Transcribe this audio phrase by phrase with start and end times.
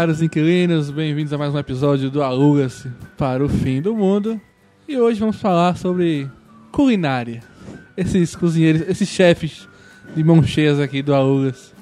[0.00, 4.40] caros inquilinos, bem-vindos a mais um episódio do Aluga-se para o Fim do Mundo.
[4.88, 6.26] E hoje vamos falar sobre
[6.72, 7.42] culinária.
[7.94, 9.68] Esses cozinheiros, esses chefes
[10.16, 11.74] de mão cheias aqui do Alugas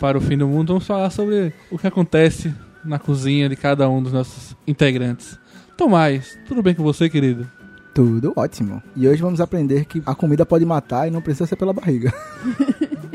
[0.00, 2.52] para o Fim do Mundo, vamos falar sobre o que acontece
[2.84, 5.38] na cozinha de cada um dos nossos integrantes.
[5.76, 7.48] Tomás, tudo bem com você, querido?
[7.94, 8.82] Tudo ótimo.
[8.96, 12.12] E hoje vamos aprender que a comida pode matar e não precisa ser pela barriga.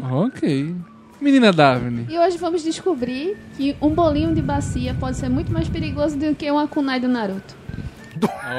[0.01, 0.73] ok.
[1.21, 2.05] Menina Daphne.
[2.09, 6.33] E hoje vamos descobrir que um bolinho de bacia pode ser muito mais perigoso do
[6.33, 7.55] que uma kunai do Naruto.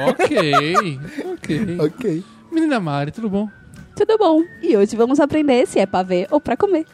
[0.07, 0.75] Ok,
[1.33, 1.77] ok.
[1.85, 2.23] ok.
[2.51, 3.49] Menina Mari, tudo bom?
[3.95, 4.41] Tudo bom?
[4.61, 6.85] E hoje vamos aprender se é pra ver ou pra comer.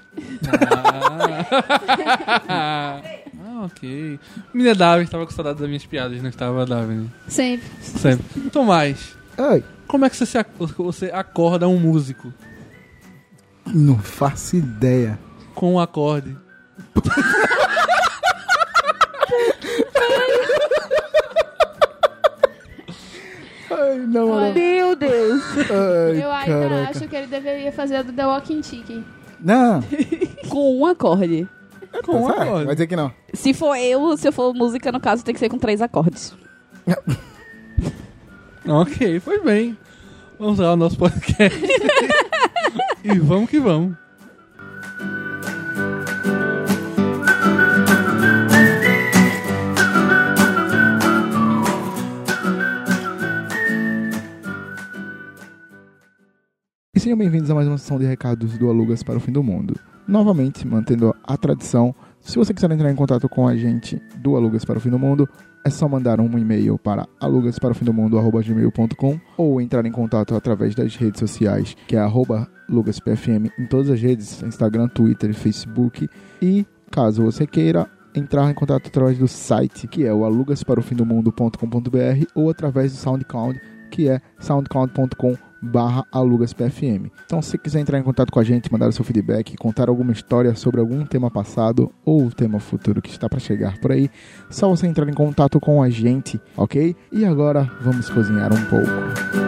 [2.47, 3.01] Ah,
[3.39, 4.19] ah ok.
[4.53, 7.09] Menina Daphne estava com saudade das minhas piadas, não estava, Daphne?
[7.27, 7.67] Sempre.
[7.81, 8.49] Sempre.
[8.51, 9.63] Tomás, Oi.
[9.87, 12.33] como é que você, se ac- você acorda um músico
[13.65, 15.19] Não faço ideia.
[15.57, 16.37] Com um acorde?
[23.71, 24.53] Ai, não, não.
[24.53, 25.41] Meu Deus!
[25.57, 26.89] Ai, Eu ainda caraca.
[26.91, 29.03] acho que ele deveria fazer a do The Walking Chicken.
[29.39, 29.81] Não.
[30.47, 31.47] com um acorde.
[32.05, 32.65] Com um Tá certo, acorde.
[32.65, 33.11] Vai dizer que não.
[33.33, 36.35] Se for eu, se eu for música, no caso, tem que ser com três acordes.
[38.69, 39.77] Ok, foi bem.
[40.37, 41.57] Vamos lá ao nosso podcast.
[43.01, 43.95] e vamos que vamos.
[56.97, 59.43] E sejam bem-vindos a mais uma sessão de recados do Alugas para o Fim do
[59.43, 59.79] Mundo.
[60.07, 64.65] Novamente, mantendo a tradição, se você quiser entrar em contato com a gente do Alugas
[64.65, 65.29] para o Fim do Mundo,
[65.63, 71.77] é só mandar um e-mail para alugasparofimdomundo.gmail.com ou entrar em contato através das redes sociais,
[71.87, 76.09] que é arroba lugaspfm em todas as redes, Instagram, Twitter Facebook.
[76.41, 82.49] E, caso você queira, entrar em contato através do site, que é o alugasparofimdomundo.com.br ou
[82.49, 87.09] através do SoundCloud, que é soundcloud.com barra alugaspfm.
[87.25, 90.11] Então, se quiser entrar em contato com a gente, mandar o seu feedback, contar alguma
[90.11, 94.09] história sobre algum tema passado ou tema futuro que está para chegar por aí,
[94.49, 96.95] só você entrar em contato com a gente, ok?
[97.11, 99.46] E agora vamos cozinhar um pouco.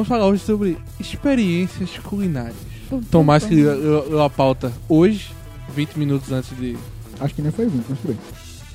[0.00, 2.56] Vamos falar hoje sobre experiências culinárias.
[3.10, 5.28] Tomás que leu a pauta hoje,
[5.74, 6.76] 20 minutos antes de.
[7.20, 8.18] Acho que nem foi 20, mas tudo bem.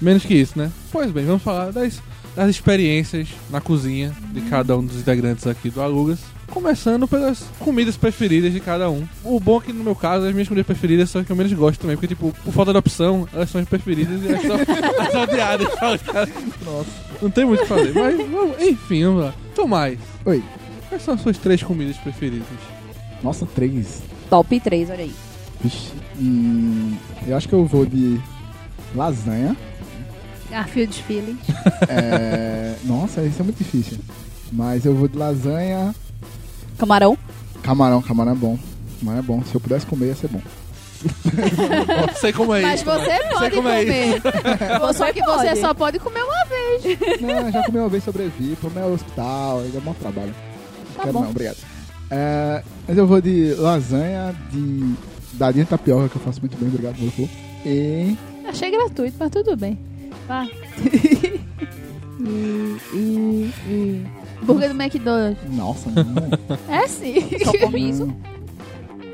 [0.02, 0.72] Menos que isso, né?
[0.92, 2.02] Pois bem, vamos falar das,
[2.36, 6.20] das experiências na cozinha de cada um dos integrantes aqui do Alugas.
[6.48, 9.06] Começando pelas comidas preferidas de cada um.
[9.24, 11.36] O bom é que no meu caso, as minhas comidas preferidas são as que eu
[11.36, 14.42] menos gosto também, porque, tipo, por falta de opção, elas são as preferidas e elas
[14.44, 14.56] são
[15.24, 15.68] as odiadas.
[16.64, 16.88] Nossa.
[17.22, 17.94] Não tem muito o que fazer.
[17.94, 19.34] Mas, vamos- enfim, vamos lá.
[19.56, 20.44] Tomás, Oi.
[20.96, 22.48] Quais são as suas três comidas preferidas?
[23.22, 24.02] Nossa, três.
[24.30, 25.14] Top 3, olha aí.
[25.62, 25.92] Vixe.
[26.18, 26.96] Hum,
[27.28, 28.20] eu acho que eu vou de
[28.96, 29.56] lasanha.
[30.50, 31.38] Garfield Feeling.
[31.90, 33.98] É, Nossa, isso é muito difícil.
[34.52, 35.94] Mas eu vou de lasanha.
[36.78, 37.18] Camarão.
[37.62, 38.58] Camarão, camarão é bom.
[39.00, 39.44] Camarão é bom.
[39.44, 40.42] Se eu pudesse comer, ia ser bom.
[42.08, 42.86] Não sei como é Mas isso.
[42.86, 43.04] Tomás.
[43.06, 44.22] você pode como é comer.
[44.96, 47.22] só que você só pode comer uma vez.
[47.22, 48.56] Não, já comi uma vez, sobrevivi.
[48.56, 50.34] Pro meu hospital, aí dá bom trabalho.
[50.96, 51.22] Tá Quero bom.
[51.22, 51.58] não, obrigado.
[52.12, 54.94] É, mas eu vou de lasanha, de
[55.34, 57.30] dadinha de tapioca, que eu faço muito bem, obrigado, meu povo.
[57.66, 58.16] E.
[58.48, 59.78] Achei gratuito, mas tudo bem.
[60.28, 60.50] Vai.
[64.44, 65.38] Burger do McDonald's.
[65.56, 66.74] Nossa, não.
[66.74, 67.16] É sim.
[67.44, 68.14] Só come isso.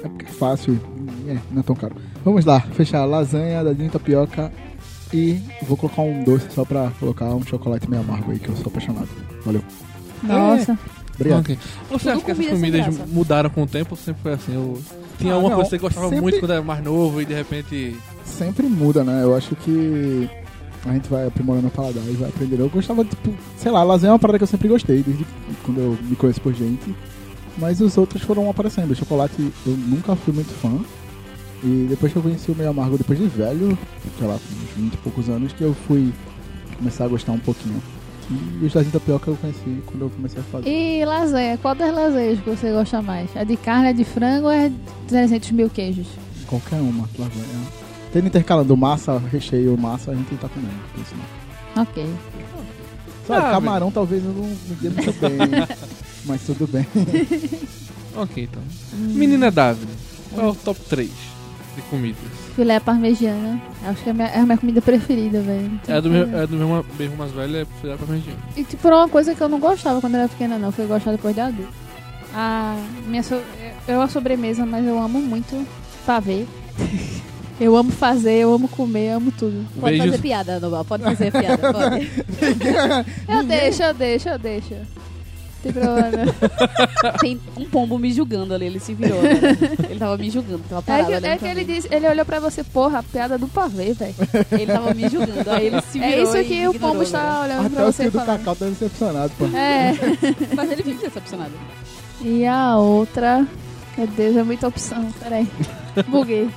[0.04, 0.80] É porque é fácil.
[1.28, 1.96] É, não é tão caro.
[2.24, 4.52] Vamos lá, fechar lasanha, dadinha de tapioca.
[5.14, 8.56] E vou colocar um doce só pra colocar um chocolate meio amargo aí, que eu
[8.56, 9.10] sou apaixonado.
[9.44, 9.62] Valeu.
[10.24, 10.78] Nossa.
[11.22, 11.40] Obrigado.
[11.42, 11.58] Ok.
[11.58, 13.06] Você Tudo acha que essas comidas graça.
[13.12, 14.54] mudaram com o tempo ou sempre foi assim?
[14.54, 14.82] Eu...
[15.18, 17.26] Tinha Ah, uma não, coisa que você gostava sempre- muito quando era mais novo e
[17.26, 17.96] de repente.
[18.26, 19.24] Sempre muda, né?
[19.24, 20.28] Eu acho que
[20.86, 22.62] a gente vai aprimorando o paladar e vai aprendendo.
[22.64, 25.26] Eu gostava, tipo, sei lá, lasanha é uma parada que eu sempre gostei, desde
[25.64, 26.96] quando eu me conheço por gente.
[27.58, 28.92] Mas os outros foram aparecendo.
[28.92, 30.80] O chocolate eu nunca fui muito fã.
[31.64, 33.78] E depois que eu conheci o meio amargo, depois de velho,
[34.18, 36.12] sei lá, com uns 20 e poucos anos, que eu fui
[36.78, 37.80] começar a gostar um pouquinho.
[38.62, 40.70] E os dadinhos de tapioca eu conheci quando eu comecei a fazer.
[40.70, 43.30] E lasanha, qual das lasanhas que você gosta mais?
[43.36, 44.76] É de carne, é de frango ou é de
[45.08, 46.08] 300 mil queijos?
[46.48, 47.46] Qualquer uma, lasanha.
[48.14, 50.74] Tendo intercalando massa, recheio, massa, a gente tá comendo.
[51.02, 51.14] Isso
[51.76, 51.84] não.
[51.84, 52.06] Ok.
[53.28, 55.68] Sabe, Ah, camarão talvez eu não me dê muito bem.
[56.26, 56.86] Mas tudo bem.
[58.16, 58.62] Ok, então.
[58.94, 59.88] Menina Daphne,
[60.34, 61.10] qual é o top 3
[61.76, 62.41] de comidas?
[62.56, 63.62] Filé parmegiana.
[63.86, 65.80] Acho que é a minha, é a minha comida preferida, velho.
[65.88, 68.40] É do meu, é do meu berro mais velho, é filé parmegiana.
[68.58, 70.72] E tipo, era uma coisa que eu não gostava quando era pequena, não.
[70.72, 71.74] Foi gostar depois de adulto.
[72.34, 72.76] A
[73.08, 73.36] minha so...
[73.88, 75.66] Eu a sobremesa, mas eu amo muito
[76.06, 76.46] pavê.
[77.60, 79.66] eu amo fazer, eu amo comer, eu amo tudo.
[79.80, 80.06] Pode Beijos.
[80.08, 80.86] fazer piada, Nobel.
[80.86, 81.74] Pode fazer piada.
[81.74, 82.10] Pode.
[83.28, 84.76] Eu deixo, eu deixo, eu deixo.
[85.64, 86.12] Tem problema.
[86.12, 87.12] não.
[87.20, 88.66] Tem um pombo me julgando ali.
[88.66, 89.22] Ele se virou.
[89.22, 89.30] né?
[89.90, 90.64] Ele tava me julgando.
[90.70, 93.04] Tava É parado que, olhando é que ele disse, ele olhou pra você, porra, a
[93.04, 94.16] piada do pavê, velho.
[94.52, 95.50] Ele tava me julgando.
[95.52, 96.14] Aí ele se virou.
[96.14, 98.38] É isso que o pombo está olhando Até pra o você tio do falando.
[98.40, 99.46] Cacau tá decepcionado, pô.
[99.56, 99.94] É.
[100.56, 101.52] Mas ele vive decepcionado.
[102.22, 103.46] E a outra.
[103.98, 105.08] Meu Deus, é muita opção.
[105.22, 105.48] Peraí.
[106.08, 106.50] Buguei.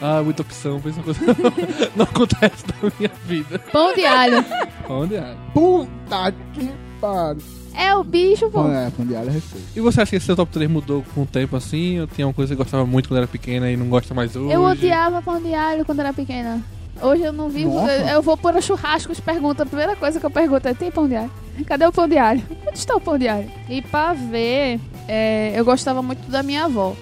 [0.00, 1.20] Ah, muita opção, pensa uma coisa
[1.96, 3.58] não acontece na minha vida.
[3.72, 4.44] Pão de alho.
[4.88, 5.34] Onde é?
[5.52, 6.70] Puta que
[7.00, 7.42] pariu.
[7.80, 8.66] É o bicho, pô.
[8.68, 9.66] É, pão de alho é respeito.
[9.76, 12.00] E você acha que esse seu top 3 mudou com o tempo assim?
[12.00, 14.34] Ou tinha uma coisa que você gostava muito quando era pequena e não gosta mais
[14.34, 14.52] hoje?
[14.52, 16.60] Eu odiava pão de alho quando era pequena.
[17.00, 17.72] Hoje eu não vivo.
[17.74, 17.92] Nossa.
[17.92, 19.62] Eu, eu vou para churrascos, pergunta.
[19.62, 21.30] A primeira coisa que eu pergunto é: tem pão de alho?
[21.64, 22.42] Cadê o pão de alho?
[22.66, 23.48] Onde está o pão de alho?
[23.68, 26.96] E pra ver, é, eu gostava muito da minha avó.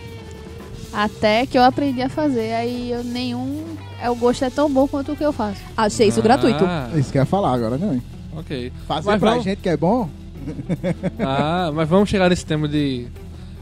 [0.92, 2.52] Até que eu aprendi a fazer.
[2.54, 3.64] Aí eu nenhum.
[4.00, 5.60] É, o gosto é tão bom quanto o que eu faço.
[5.74, 6.64] Achei isso Ah, gratuito.
[6.98, 8.00] Isso que eu ia falar agora, não.
[8.36, 8.70] Ok.
[8.86, 10.08] Fazer Mas pra vamos- gente que é bom?
[11.18, 13.06] Ah, mas vamos chegar nesse tema de.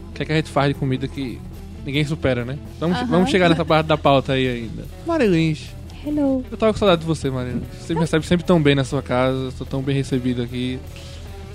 [0.09, 1.39] O que é que a gente faz de comida que
[1.85, 2.57] ninguém supera, né?
[2.79, 3.07] Vamos, Aham.
[3.07, 4.85] vamos chegar nessa parte da pauta aí ainda.
[5.05, 5.65] Marilins,
[6.05, 6.43] Hello.
[6.49, 7.63] eu tava com saudade de você, Marilins.
[7.81, 10.79] Você me recebe sempre tão bem na sua casa, sou tão bem recebido aqui.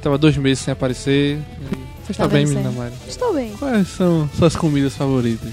[0.02, 1.36] Tava dois meses sem aparecer.
[1.38, 1.76] e
[2.06, 2.70] Você está Tá bem, bem, menina.
[2.72, 2.92] Mari?
[3.08, 3.52] Estou bem.
[3.58, 5.52] Quais são suas comidas favoritas?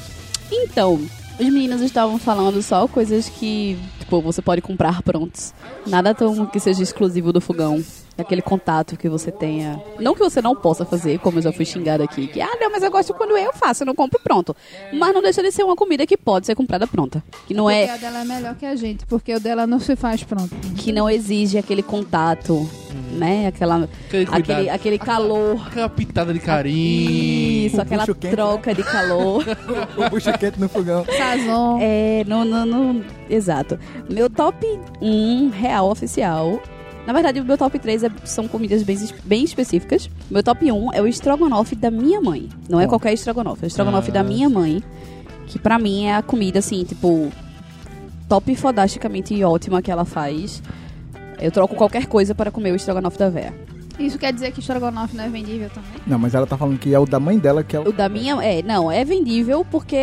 [0.51, 0.93] Então,
[1.39, 5.53] os meninos estavam falando só coisas que, tipo, você pode comprar prontos.
[5.85, 7.83] Nada tão que seja exclusivo do fogão.
[8.17, 9.79] Aquele contato que você tenha.
[9.99, 12.27] Não que você não possa fazer, como eu já fui xingada aqui.
[12.27, 14.55] Que, ah, não, mas eu gosto quando eu faço, eu não compro pronto.
[14.91, 17.23] Mas não deixa de ser uma comida que pode ser comprada pronta.
[17.45, 17.89] Que não Porque é.
[17.91, 20.49] a dela é melhor que a gente, porque o dela não se faz pronto.
[20.77, 22.67] Que não exige aquele contato,
[23.11, 23.47] né?
[23.47, 25.67] Aquela, Aquele aquele, aquele calor.
[25.67, 27.65] Aquela pitada de carinho.
[27.67, 29.43] Isso, o aquela troca de calor.
[29.97, 31.05] O bucho quente no fogão.
[31.05, 31.77] Sazon.
[31.81, 33.77] É, no, no, no- Exato.
[34.09, 34.65] Meu top
[35.01, 36.59] 1 real oficial.
[37.07, 40.09] Na verdade, o meu top 3 é- são comidas bem, bem específicas.
[40.29, 42.49] Meu top 1 é o estrogonofe da minha mãe.
[42.69, 44.15] Não é qualquer estrogonofe, é o estrogonofe Ah.
[44.15, 44.83] da minha mãe.
[45.47, 47.31] Que pra mim é a comida, assim, tipo,
[48.27, 50.61] top fodasticamente ótima que ela faz.
[51.39, 53.53] Eu troco qualquer coisa para comer o estrogonofe da véia.
[53.99, 55.89] Isso quer dizer que estrogonofe não é vendível também?
[56.05, 57.89] Não, mas ela tá falando que é o da mãe dela que é o.
[57.89, 59.97] O da minha, é, não, é vendível porque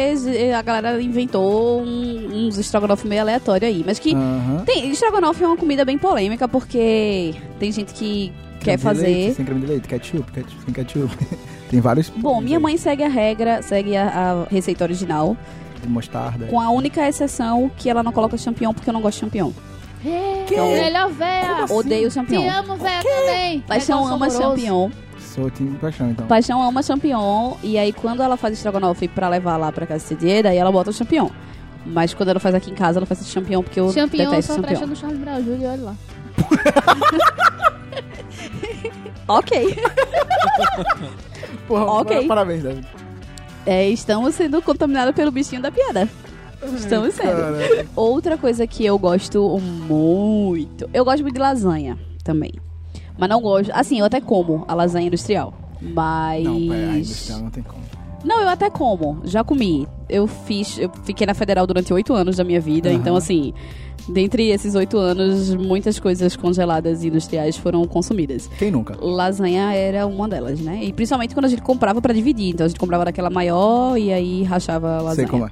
[0.57, 3.85] a galera inventou um- uns estrogonofe meio aleatório aí.
[3.87, 4.65] Mas que Aham.
[4.67, 9.07] Tem, estrogonofe é uma comida bem polêmica porque tem gente que quer Creme de fazer.
[9.07, 11.17] leite, sem creme de leite, ketchup, ketchup, sem ketchup.
[11.71, 12.09] Tem vários.
[12.11, 15.37] Bom, minha mãe segue a regra, segue a, a receita original,
[15.83, 16.47] De mostarda.
[16.47, 19.51] com a única exceção que ela não coloca champignon porque eu não gosto de champignon.
[20.47, 20.57] Que?
[20.61, 21.65] Melhor véia!
[21.71, 22.51] Odeio Te champignon.
[22.51, 23.61] amo, véia, também!
[23.61, 24.91] Paixão ama champignon.
[25.19, 26.27] Sou time de paixão, então.
[26.27, 27.55] Paixão ama champignon.
[27.63, 30.71] E aí, quando ela faz estrogonofe pra levar lá pra casa de Cedieira, aí ela
[30.71, 31.29] bota o champignon.
[31.87, 34.61] Mas quando ela faz aqui em casa, ela faz champignon porque eu Champignon detesto só
[34.63, 35.11] presta champignon.
[35.11, 35.95] no Charles Brown Jr., olha lá.
[39.27, 39.75] Ok.
[41.67, 42.27] Porra, Ok.
[42.29, 42.87] parabéns, David.
[43.65, 46.09] É, estamos sendo contaminados pelo bichinho da piada.
[46.77, 47.15] Estamos.
[47.17, 47.89] Caralho.
[47.95, 50.89] Outra coisa que eu gosto muito.
[50.93, 52.53] Eu gosto muito de lasanha também.
[53.19, 53.71] Mas não gosto.
[53.73, 55.55] Assim, eu até como a lasanha industrial.
[55.81, 56.45] Mas.
[56.45, 57.85] Não, pera, a industrial não tem como.
[58.25, 59.21] Não, eu até como.
[59.25, 59.87] Já comi.
[60.09, 60.79] Eu fiz.
[60.79, 62.89] Eu fiquei na federal durante oito anos da minha vida.
[62.89, 62.99] Aham.
[62.99, 63.53] Então, assim.
[64.07, 68.51] Dentre esses oito anos, muitas coisas congeladas e industriais foram consumidas.
[68.59, 68.95] Quem nunca?
[69.01, 70.81] Lasanha era uma delas, né?
[70.83, 72.51] E principalmente quando a gente comprava pra dividir.
[72.51, 75.15] Então a gente comprava daquela maior e aí rachava a lasanha.
[75.15, 75.51] Sei como é.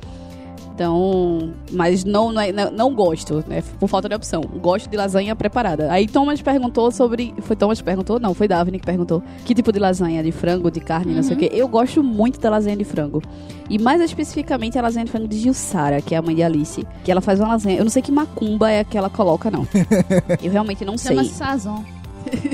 [0.74, 3.62] Então, mas não, não, é- não, não gosto, né?
[3.78, 4.40] Por falta de opção.
[4.40, 5.92] Gosto de lasanha preparada.
[5.92, 7.34] Aí Thomas perguntou sobre.
[7.42, 8.18] Foi Thomas que perguntou?
[8.18, 9.22] Não, foi Daphne que perguntou.
[9.44, 10.22] Que tipo de lasanha?
[10.22, 11.50] De frango, de carne, não sei o quê.
[11.52, 13.22] Eu gosto muito da lasanha de frango.
[13.68, 16.86] E mais especificamente a lasanha de frango de Gilsara, que é a mãe de Alice.
[17.04, 17.76] Que ela faz uma lasanha.
[17.76, 19.66] Eu não sei que macumba é que ela coloca, não.
[20.42, 21.16] Eu realmente não sei.
[21.16, 21.84] Chama-se Sazon.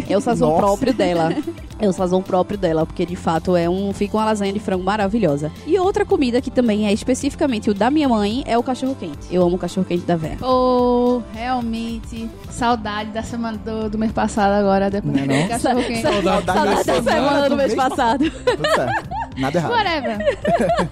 [0.08, 0.60] É o sazon Nossa.
[0.62, 1.30] próprio dela.
[1.78, 4.82] É o sazon próprio dela, porque de fato é um, fica uma lasanha de frango
[4.82, 5.50] maravilhosa.
[5.66, 9.28] E outra comida que também é especificamente o da minha mãe é o cachorro quente.
[9.30, 10.38] Eu amo o cachorro quente da Vera.
[10.44, 15.42] Oh, realmente, saudade da semana do, do mês passado agora, depois Não é não?
[15.42, 16.02] do cachorro quente.
[16.02, 16.46] Saudade.
[16.46, 18.24] Saudade da semana do mês passado.
[19.36, 19.70] Nada errado.
[19.70, 20.18] Whatever.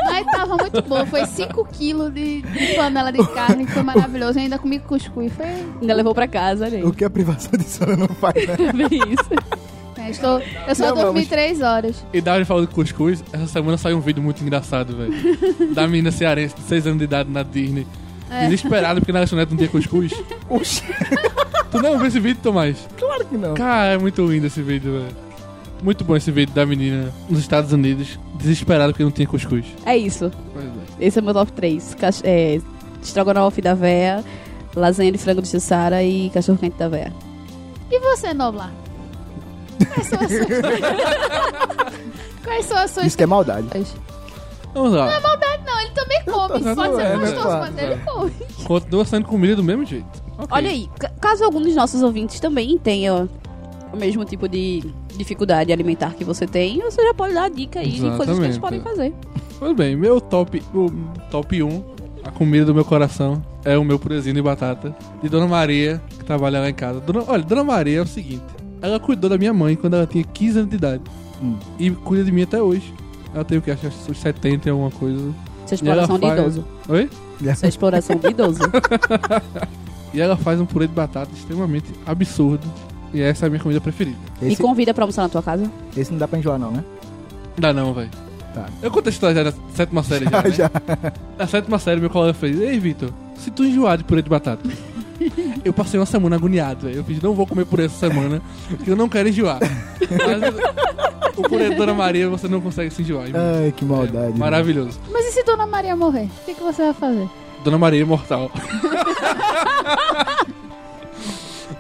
[0.07, 1.05] Mas tava muito bom.
[1.07, 4.39] Foi 5 quilos de, de panela de carne, que foi maravilhoso.
[4.39, 5.33] Eu ainda comi cuscuz.
[5.33, 5.47] Foi
[5.81, 6.85] Ainda levou pra casa, aí.
[6.85, 8.57] O que a privação de sono não faz, né?
[8.73, 9.31] Bem isso.
[10.07, 11.29] É, estou, eu só Não, dormi vamos.
[11.29, 12.05] três horas.
[12.13, 15.13] E Davi falou de cuscuz, essa semana saiu um vídeo muito engraçado, velho.
[15.75, 17.87] da menina cearense de 6 anos de idade na Disney.
[18.31, 18.45] É.
[18.45, 20.13] Desesperada porque na lanchonete não tinha cuscuz.
[20.51, 20.83] Oxi,
[21.71, 22.77] Tu não viu esse vídeo, Tomás?
[22.99, 23.55] claro que não.
[23.55, 25.27] Cara, é muito lindo esse vídeo, velho.
[25.83, 29.67] Muito bom esse vídeo da menina nos Estados Unidos, desesperada porque não tinha cuscuz.
[29.85, 30.31] É isso.
[30.53, 31.07] Pois é.
[31.07, 31.95] Esse é o meu top 3.
[31.97, 32.61] Cach é,
[33.03, 34.25] estrogonofe da véia,
[34.75, 37.13] lasanha de frango de Jussara e cachorro quente da véia.
[37.91, 38.73] E você, Noblar?
[39.93, 40.47] Quais são as suas...
[42.45, 43.07] Quais são as suas...
[43.07, 43.67] Isso que é maldade.
[44.75, 45.21] Vamos lá.
[45.21, 46.61] Maldade não, ele também come.
[46.65, 47.59] Não, Pode não, ser é, gostoso, né?
[47.61, 48.33] mas ele come.
[48.65, 50.23] Continua sendo comida do mesmo jeito.
[50.39, 50.47] Ok.
[50.51, 53.29] Olha aí, ca- caso algum dos nossos ouvintes também tenha
[53.93, 54.85] o mesmo tipo de
[55.17, 58.45] dificuldade alimentar que você tem, você já pode dar a dica aí de coisas que
[58.45, 58.61] eles Exatamente.
[58.61, 59.15] podem fazer.
[59.59, 60.91] Pois bem, meu top, o
[61.31, 61.85] top 1,
[62.23, 64.95] a comida do meu coração, é o meu purezinho de batata.
[65.23, 67.01] De Dona Maria, que trabalha lá em casa.
[67.01, 68.45] Dona- olha, Dona Maria é o seguinte:
[68.83, 71.03] ela cuidou da minha mãe quando ela tinha 15 anos de idade.
[71.43, 71.57] Hum.
[71.79, 72.93] E cuida de mim até hoje.
[73.35, 73.71] Ela tem o que?
[73.71, 75.19] Acho que uns 70 e alguma coisa.
[75.65, 76.65] Isso é exploração E de faz- idoso.
[76.89, 77.11] Oi?
[77.41, 78.61] Isso é exploração de idoso.
[80.15, 82.67] E ela faz um purê de batata extremamente absurdo.
[83.13, 84.17] E essa é a minha comida preferida.
[84.41, 85.71] Esse, convida pra almoçar na tua casa.
[85.95, 86.83] esse não dá pra enjoar, não, né?
[87.55, 88.09] Não dá não, velho.
[88.55, 88.67] Tá.
[88.83, 90.51] Eu contei a história já da sétima série já, né?
[90.51, 90.71] Já.
[91.39, 94.67] Na sétima série, meu colega fez: Ei, Vitor, se tu enjoar de purê de batata.
[95.65, 96.99] Eu passei uma semana agoniado, velho.
[96.99, 99.59] Eu fiz: Não vou comer purê essa semana, porque eu não quero enjoar.
[99.61, 103.27] Mas o purê de Dona Maria você não consegue se enjoar.
[103.35, 104.35] Ai, que maldade.
[104.35, 104.99] É, maravilhoso.
[105.11, 106.25] Mas e se Dona Maria morrer?
[106.25, 107.29] O que, que você vai fazer?
[107.65, 108.51] Dona Maria imortal.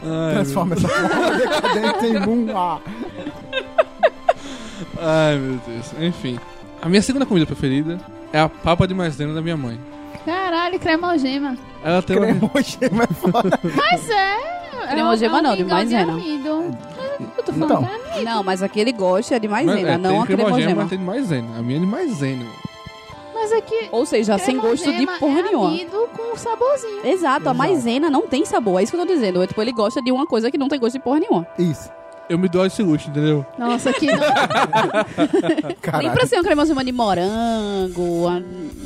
[0.09, 2.51] Ai, Transforma essa porra decadente em.
[2.55, 2.81] Ah.
[4.99, 5.93] Ai, meu Deus.
[6.01, 6.39] Enfim.
[6.81, 7.99] A minha segunda comida preferida
[8.33, 9.79] é a papa de maisena da minha mãe.
[10.27, 11.57] Caralho, cremogema.
[11.83, 12.27] Ela tem uma...
[12.27, 13.61] Cremogema é foda.
[13.63, 14.89] Mas é.
[14.91, 16.13] Cremogema é um- não, é um de maisena.
[16.13, 16.49] amido.
[17.37, 17.85] Eu tô falando Então.
[17.85, 18.25] que é amido.
[18.25, 20.81] Não, mas aquele gosto é de Mas, maisena, é, não tem a cremogema, cremogema.
[20.83, 21.59] mas tem de maisena.
[21.59, 22.45] A minha é de maisena.
[23.35, 23.89] Mas é que.
[23.93, 25.69] Ou seja, sem gosto de cremogema porra é nenhuma.
[25.69, 27.07] amido com saborzinho.
[27.07, 27.09] Exato,
[27.49, 27.55] a Exato.
[27.55, 29.43] maisena não tem sabor, é isso que eu tô dizendo.
[29.43, 31.47] É, tipo, ele gosta de uma coisa que não tem gosto de porra nenhuma.
[31.59, 31.89] Isso.
[32.29, 33.47] Eu me dou esse luxo, entendeu?
[33.57, 34.19] Nossa, que não.
[35.99, 38.41] Nem pra ser um cremogema de morango, a-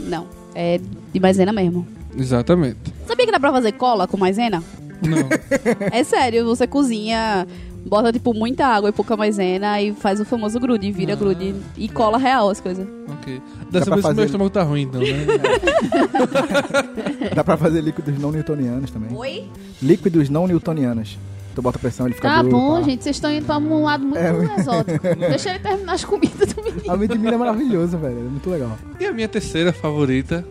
[0.08, 0.26] não.
[0.54, 0.80] É
[1.12, 1.86] de maisena mesmo.
[2.16, 2.78] Exatamente.
[3.06, 4.62] Sabia que dá pra fazer cola com maisena?
[5.02, 5.28] Não.
[5.92, 7.46] É sério, você cozinha,
[7.86, 11.16] bota tipo muita água e pouca maisena e faz o famoso grude, vira Ah.
[11.16, 12.86] grude e cola real as coisas.
[13.08, 13.40] ok.
[13.70, 15.06] Dessa vez fazer- meu estômago tá ruim, então, né?
[17.34, 19.16] Dá pra fazer líquidos não newtonianos também.
[19.16, 19.44] Oi?
[19.82, 21.18] Líquidos não newtonianos.
[21.60, 22.56] Tu bota pressão, ele fica Tá duro.
[22.56, 22.82] bom, pá.
[22.82, 23.04] gente.
[23.04, 24.98] Vocês estão indo pra um lado muito É, exótico.
[25.18, 26.90] Deixa ele terminar as comidas do menino.
[26.90, 28.18] A mente de milho é maravilhoso, velho.
[28.18, 28.78] É muito legal.
[28.98, 30.42] E a minha terceira favorita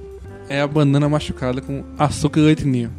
[0.47, 2.91] é a banana machucada com açúcar e leite ninho.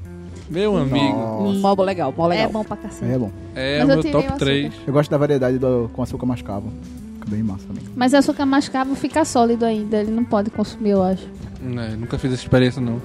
[0.51, 1.17] Meu amigo.
[1.45, 2.47] Um mó legal, mó legal.
[2.47, 3.13] É bom pra cacete.
[3.13, 3.31] É bom.
[3.55, 4.45] é Mas o eu meu tirei top o açúcar.
[4.45, 4.73] 3.
[4.89, 6.73] Eu gosto da variedade do, com açúcar mascavo.
[7.21, 7.85] Fica bem massa também.
[7.95, 9.99] Mas açúcar mascavo fica sólido ainda.
[9.99, 11.29] Ele não pode consumir, eu acho.
[11.65, 13.01] É, nunca fiz essa experiência, não.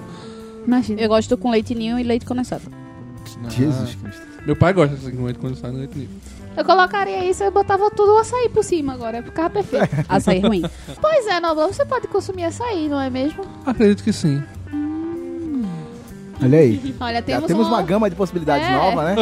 [0.66, 1.00] Imagina.
[1.00, 2.64] Eu gosto com leite ninho e leite condensado.
[3.46, 4.35] Ah, Jesus Cristo.
[4.46, 6.10] Meu pai gosta assim, com leite condensado e leite ninho.
[6.56, 9.22] Eu colocaria isso e eu botava tudo o açaí por cima agora.
[9.24, 9.90] Ficava perfeito.
[10.08, 10.64] Açaí ruim.
[11.02, 13.44] pois é, Nobla, você pode consumir açaí, não é mesmo?
[13.66, 14.42] Acredito que sim.
[16.42, 16.96] Olha aí.
[17.02, 17.70] Olha, Já temos, temos um...
[17.72, 18.72] uma gama de possibilidades É.
[18.72, 19.16] nova, né?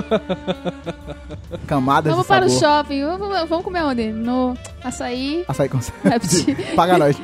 [1.66, 3.04] Camadas Vamos de para o shopping.
[3.06, 4.12] Vamos, vamos comer onde?
[4.12, 5.46] No açaí.
[5.48, 5.80] Açaí com.
[6.76, 7.16] Paga nós.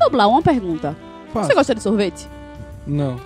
[0.00, 0.96] Noblar, uma pergunta.
[1.32, 1.48] Fácil.
[1.48, 2.28] Você gosta de sorvete?
[2.86, 3.20] Não.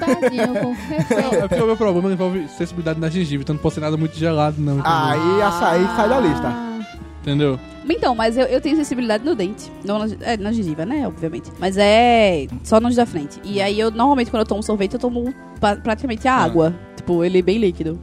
[0.00, 0.74] Tadinho, com
[1.36, 4.16] é porque o meu problema envolve sensibilidade na gengiva, então não pode ser nada muito
[4.16, 4.74] gelado, não.
[4.78, 4.92] Entendeu?
[4.92, 6.52] Aí açaí sai da lista.
[7.22, 7.60] Entendeu?
[7.88, 9.70] Então, mas eu, eu tenho sensibilidade no dente.
[9.84, 11.06] Não na, é, na gengiva, né?
[11.06, 11.50] Obviamente.
[11.58, 13.40] Mas é só nos da frente.
[13.44, 16.44] E aí eu, normalmente, quando eu tomo sorvete, eu tomo pa- praticamente a Ah.
[16.44, 16.74] água.
[16.96, 17.98] Tipo, ele é bem líquido.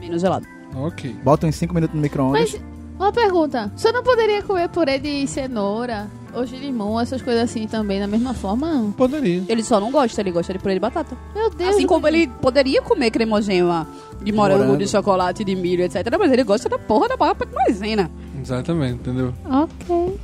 [0.00, 0.44] Menos gelado.
[0.74, 1.14] Ok.
[1.22, 2.52] Bota uns 5 minutos no micro-ondas.
[2.52, 2.60] Mas,
[2.98, 3.70] uma pergunta.
[3.76, 8.06] Você não poderia comer purê de cenoura ou de limão, essas coisas assim também, da
[8.06, 8.70] mesma forma?
[8.70, 8.92] Não?
[8.92, 9.42] Poderia.
[9.48, 11.16] Ele só não gosta, ele gosta de purê de batata.
[11.34, 11.70] Meu Deus.
[11.70, 13.86] assim como ele poderia comer cremogema
[14.22, 14.78] de morango, morango.
[14.78, 16.04] de chocolate, de milho, etc.
[16.18, 18.10] Mas ele gosta da porra da papa de maisena.
[18.40, 19.32] Exatamente, entendeu?
[19.48, 20.18] Ok.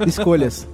[0.06, 0.66] Escolhas.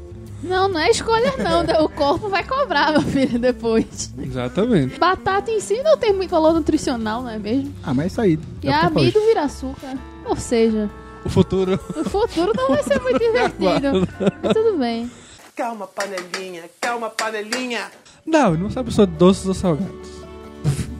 [0.43, 1.65] Não, não é escolha não.
[1.85, 4.13] o corpo vai cobrar, meu filho, depois.
[4.19, 4.99] Exatamente.
[4.99, 7.73] Batata em si não tem muito valor nutricional, não é mesmo?
[7.83, 8.39] Ah, mas isso aí.
[8.63, 9.97] E é o pra amido vira açúcar.
[10.27, 10.91] Ou seja,
[11.25, 11.81] O futuro.
[11.97, 14.09] o futuro não vai ser muito divertido.
[14.43, 15.11] Mas tudo bem.
[15.57, 17.91] Calma, panelinha, calma, panelinha.
[18.27, 20.17] Não, não sabe se são doces ou salgados.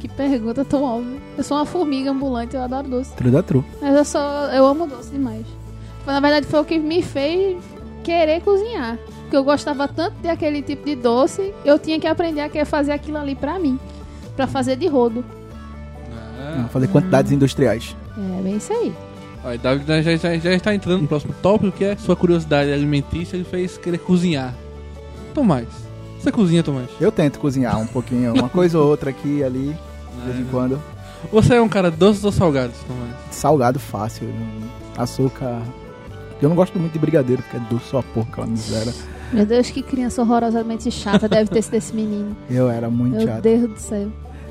[0.01, 1.19] Que pergunta tão óbvia.
[1.37, 3.13] Eu sou uma formiga ambulante, eu adoro doce.
[3.17, 3.65] True da true.
[3.83, 4.47] Mas eu só.
[4.53, 5.45] Eu amo doce demais.
[6.07, 7.63] Na verdade, foi o que me fez
[8.05, 8.97] querer cozinhar.
[9.27, 12.65] Porque eu gostava tanto de aquele tipo de doce, eu tinha que aprender a que-
[12.65, 13.77] fazer aquilo ali pra mim.
[14.37, 15.25] Pra fazer de rodo.
[16.57, 17.97] Não, fazer quantidades industriais.
[18.17, 18.95] É bem isso aí.
[19.45, 23.37] Olha, David já, já, já está entrando no próximo tópico, que é sua curiosidade alimentícia,
[23.37, 24.55] ele fez querer cozinhar.
[25.35, 25.67] Tomás,
[26.21, 26.89] você cozinha, Tomás?
[27.01, 29.77] Eu tento cozinhar um pouquinho, uma coisa ou outra aqui e ali,
[30.25, 30.81] de vez em quando.
[31.33, 33.11] Você é um cara doces ou salgados, Tomás?
[33.33, 34.29] Salgado fácil,
[34.97, 35.61] açúcar.
[36.41, 38.93] Eu não gosto muito de brigadeiro, porque é doce só porra, aquela miséria.
[39.37, 42.37] Meu Deus, que criança horrorosamente chata deve ter sido esse menino.
[42.51, 43.43] Eu era muito Meu chato.
[43.43, 44.09] Deus do céu.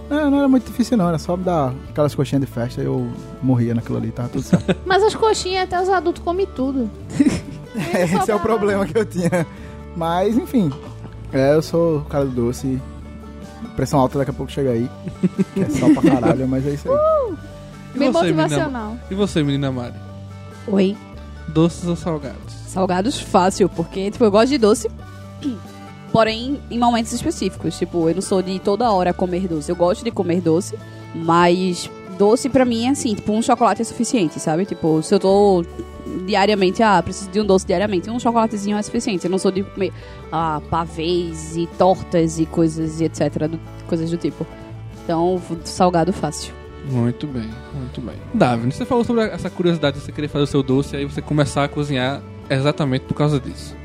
[0.10, 2.86] Não, não era muito difícil não, era só me dar aquelas coxinhas de festa e
[2.86, 3.10] eu
[3.42, 4.76] morria naquilo ali, tava tudo certo.
[4.86, 6.88] Mas as coxinhas, até os adultos comem tudo.
[7.76, 9.48] Esse é o problema que eu tinha.
[9.98, 10.72] Mas, enfim,
[11.34, 12.80] é, eu sou o cara do doce.
[13.76, 14.88] Pressão alta daqui a pouco chega aí.
[15.56, 16.98] Que é só pra caralho, mas é isso aí.
[17.96, 18.98] E Bem você, menina, motivacional.
[19.10, 19.96] e você, menina Mari?
[20.68, 20.96] Oi.
[21.48, 22.54] Doces ou salgados?
[22.76, 24.88] Salgados fácil, porque tipo, eu gosto de doce.
[26.12, 27.78] Porém, em momentos específicos.
[27.78, 29.70] Tipo, eu não sou de toda hora comer doce.
[29.72, 30.78] Eu gosto de comer doce,
[31.14, 34.66] mas doce pra mim é assim, tipo, um chocolate é suficiente, sabe?
[34.66, 35.66] Tipo, se eu tô
[36.26, 39.26] diariamente, ah, preciso de um doce diariamente, um chocolatezinho é suficiente.
[39.26, 39.92] Eu não sou de comer
[40.32, 44.46] ah, pavês e tortas e coisas e etc, do- coisas do tipo.
[45.04, 46.54] Então, salgado fácil.
[46.90, 48.16] Muito bem, muito bem.
[48.34, 51.06] Davi, você falou sobre essa curiosidade de você querer fazer o seu doce e aí
[51.06, 53.76] você começar a cozinhar exatamente por causa disso.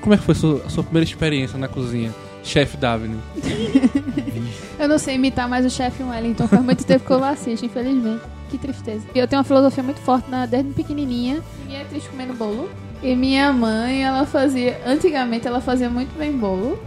[0.00, 3.18] Como é que foi a sua, a sua primeira experiência na cozinha, chefe Davine?
[4.78, 6.46] Eu não sei imitar mais o chefe Wellington.
[6.46, 8.22] Faz muito tempo que eu não assisto, infelizmente.
[8.48, 9.04] Que tristeza.
[9.12, 11.42] Eu tenho uma filosofia muito forte na, desde pequenininha.
[11.68, 12.70] E é triste comendo bolo.
[13.02, 14.80] E minha mãe, ela fazia...
[14.86, 16.78] Antigamente, ela fazia muito bem bolo.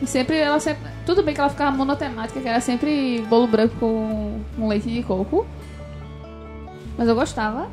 [0.00, 0.82] E sempre, ela sempre...
[1.04, 5.02] Tudo bem que ela ficava monotemática, que era sempre bolo branco com, com leite de
[5.02, 5.44] coco.
[6.96, 7.68] Mas eu gostava.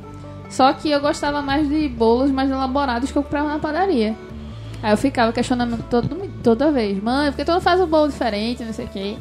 [0.51, 4.15] Só que eu gostava mais de bolos mais elaborados que eu comprava na padaria.
[4.83, 6.09] Aí eu ficava questionando todo,
[6.43, 9.15] toda vez, mãe, por que tu não faz um bolo diferente, não sei o quê?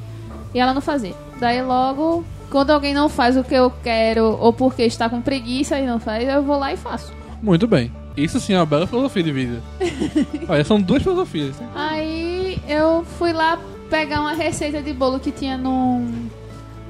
[0.52, 1.14] E ela não fazia.
[1.38, 5.78] Daí logo, quando alguém não faz o que eu quero, ou porque está com preguiça
[5.78, 7.12] e não faz, eu vou lá e faço.
[7.40, 7.92] Muito bem.
[8.16, 9.62] Isso sim é uma bela filosofia de vida.
[10.48, 11.54] Olha, são duas filosofias.
[11.74, 16.28] Aí eu fui lá pegar uma receita de bolo que tinha num,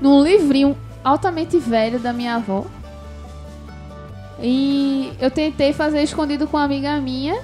[0.01, 2.65] num livrinho altamente velho da minha avó.
[4.43, 7.39] E eu tentei fazer escondido com uma amiga minha,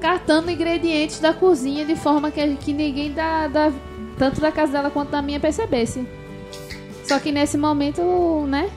[0.00, 3.72] catando ingredientes da cozinha de forma que, que ninguém da, da-
[4.18, 6.06] tanto da casa dela quanto da minha percebesse.
[7.04, 8.02] Só que nesse momento,
[8.48, 8.70] né?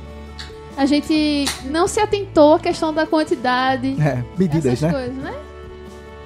[0.77, 4.91] A gente não se atentou à questão da quantidade É, medidas, essas né?
[4.91, 5.33] coisas, né?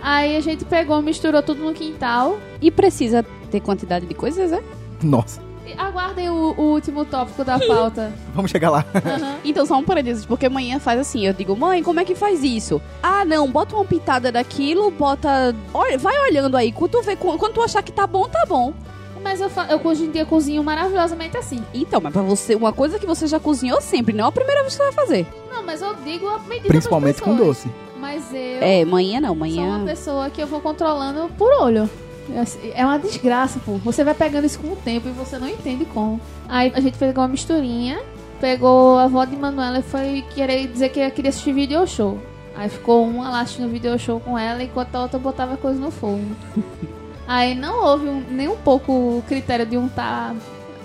[0.01, 2.39] Aí a gente pegou, misturou tudo no quintal.
[2.61, 4.61] E precisa ter quantidade de coisas, é?
[5.03, 5.39] Nossa,
[5.77, 8.11] aguardem o, o último tópico da pauta.
[8.33, 8.85] vamos chegar lá.
[8.95, 9.35] Aham.
[9.43, 12.43] Então só um parênteses, porque amanhã faz assim, eu digo, mãe, como é que faz
[12.43, 12.81] isso?
[13.01, 15.55] Ah, não, bota uma pitada daquilo, bota.
[15.73, 18.73] Olha, vai olhando aí, quando tu, vê, quando tu achar que tá bom, tá bom.
[19.21, 21.61] Mas eu, eu hoje em dia cozinho maravilhosamente assim.
[21.73, 24.61] Então, mas pra você, uma coisa que você já cozinhou sempre, não é a primeira
[24.61, 25.27] vez que você vai fazer.
[25.51, 27.69] Não, mas eu digo a medida Principalmente com doce.
[27.99, 29.83] Mas eu É, manhã sou não, uma manhã.
[29.85, 31.89] pessoa que eu vou controlando por olho.
[32.35, 33.73] É assim, É uma desgraça, pô.
[33.77, 36.19] Você vai pegando isso com o tempo e você não entende como.
[36.47, 37.99] Aí a gente pegou uma misturinha,
[38.39, 42.19] pegou a avó de Manuela e foi querer dizer que queria assistir video show.
[42.55, 45.91] Aí ficou uma lá assistindo video show com ela, enquanto a outra botava coisa no
[45.91, 46.21] fogo.
[47.27, 50.33] Aí não houve um- nem um pouco o critério de untar,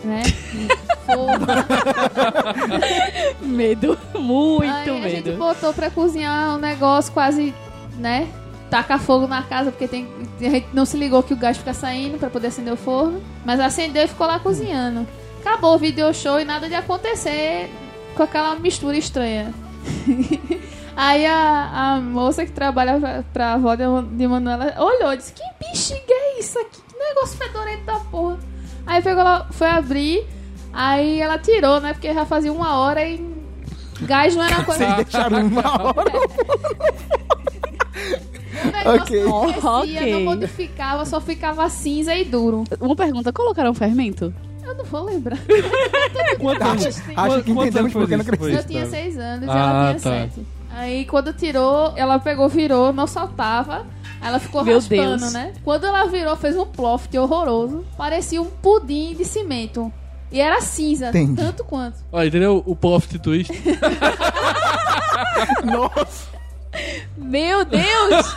[0.04, 0.22] né?
[1.06, 1.44] Fogo.
[3.40, 5.38] Medo, muito Aí a gente medo.
[5.38, 7.54] botou pra cozinhar um negócio quase,
[7.98, 8.28] né?
[8.74, 10.08] Tacar fogo na casa, porque tem,
[10.40, 13.22] a gente não se ligou que o gás fica saindo pra poder acender o forno.
[13.44, 15.06] Mas acendeu e ficou lá cozinhando.
[15.40, 17.70] Acabou o video show e nada de acontecer
[18.16, 19.54] com aquela mistura estranha.
[20.96, 23.84] Aí a, a moça que trabalha pra, pra avó de,
[24.16, 26.80] de Manuela olhou e disse: Que bexiga é isso aqui?
[26.82, 28.40] Que negócio fedorento da porra.
[28.84, 30.26] Aí pegou ela, foi abrir,
[30.72, 31.92] aí ela tirou, né?
[31.92, 33.24] Porque já fazia uma hora e
[34.00, 34.84] gás não era coisa.
[34.84, 36.12] Vocês deixaram uma hora.
[38.86, 39.24] Ok.
[39.24, 40.12] não crescia, Ok.
[40.12, 42.64] não modificava, só ficava cinza e duro.
[42.80, 44.32] Uma pergunta, colocaram fermento?
[44.64, 45.38] Eu não vou lembrar.
[46.40, 47.02] Quantos Acho, anos?
[47.16, 48.48] acho que entendemos porque não cresceu.
[48.48, 50.00] Eu tinha seis anos e Ah, ela tinha tá.
[50.28, 50.46] sete.
[50.70, 53.86] Aí quando tirou, ela pegou, virou, não saltava.
[54.22, 55.32] Ela ficou Meu raspando, Deus.
[55.34, 55.52] né?
[55.62, 57.84] Quando ela virou, fez um ploft horroroso.
[57.96, 59.92] Parecia um pudim de cimento.
[60.32, 61.36] E era cinza, Entendi.
[61.36, 61.98] tanto quanto.
[62.10, 63.52] Olha, entendeu o profit twist?
[65.64, 66.28] Nossa,
[67.16, 68.36] Meu Deus!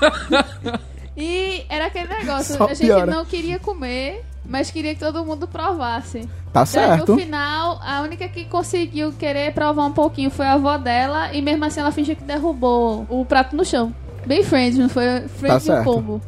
[1.20, 3.08] E era aquele negócio, Só a gente piora.
[3.12, 6.30] não queria comer, mas queria que todo mundo provasse.
[6.54, 7.14] tá Daí, certo.
[7.16, 11.42] no final, a única que conseguiu querer provar um pouquinho foi a avó dela, e
[11.42, 13.92] mesmo assim ela fingiu que derrubou o prato no chão.
[14.28, 15.84] Bem friends, não foi Tá friends no certo.
[15.86, 16.22] pombo.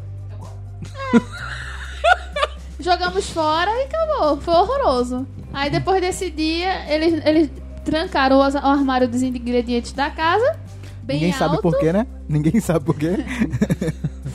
[1.13, 1.21] É.
[2.81, 4.37] Jogamos fora e acabou.
[4.41, 5.27] Foi horroroso.
[5.53, 7.51] Aí depois desse dia, eles, eles
[7.85, 10.57] trancaram o armário dos ingredientes da casa.
[11.09, 11.39] Bem Ninguém alto.
[11.39, 12.05] sabe por quê, né?
[12.27, 13.15] Ninguém sabe por quê.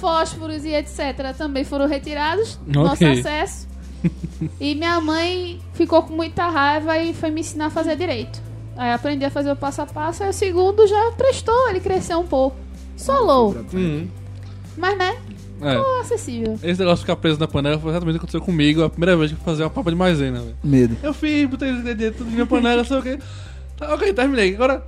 [0.01, 1.33] fósforos e etc.
[1.39, 3.07] também foram retirados do Ok.
[3.09, 3.69] nosso acesso.
[4.61, 8.43] e minha mãe ficou com muita raiva e foi me ensinar a fazer direito.
[8.77, 12.19] Aí aprendi a fazer o passo a passo, aí o segundo já prestou, ele cresceu
[12.19, 12.57] um pouco.
[12.97, 14.09] Solou, Hum,
[14.77, 15.17] mas né,
[15.63, 16.01] é.
[16.01, 16.55] acessível.
[16.63, 19.17] Esse negócio de ficar preso na panela foi exatamente o que aconteceu comigo a primeira
[19.17, 20.57] vez que eu fazer uma papa de maisena, velho.
[20.65, 20.97] Medo.
[21.05, 23.19] Eu fiz, botei os ingredientes tudo na minha panela, sei o quê.
[23.77, 24.55] Tá, ok, terminei.
[24.57, 24.85] Agora,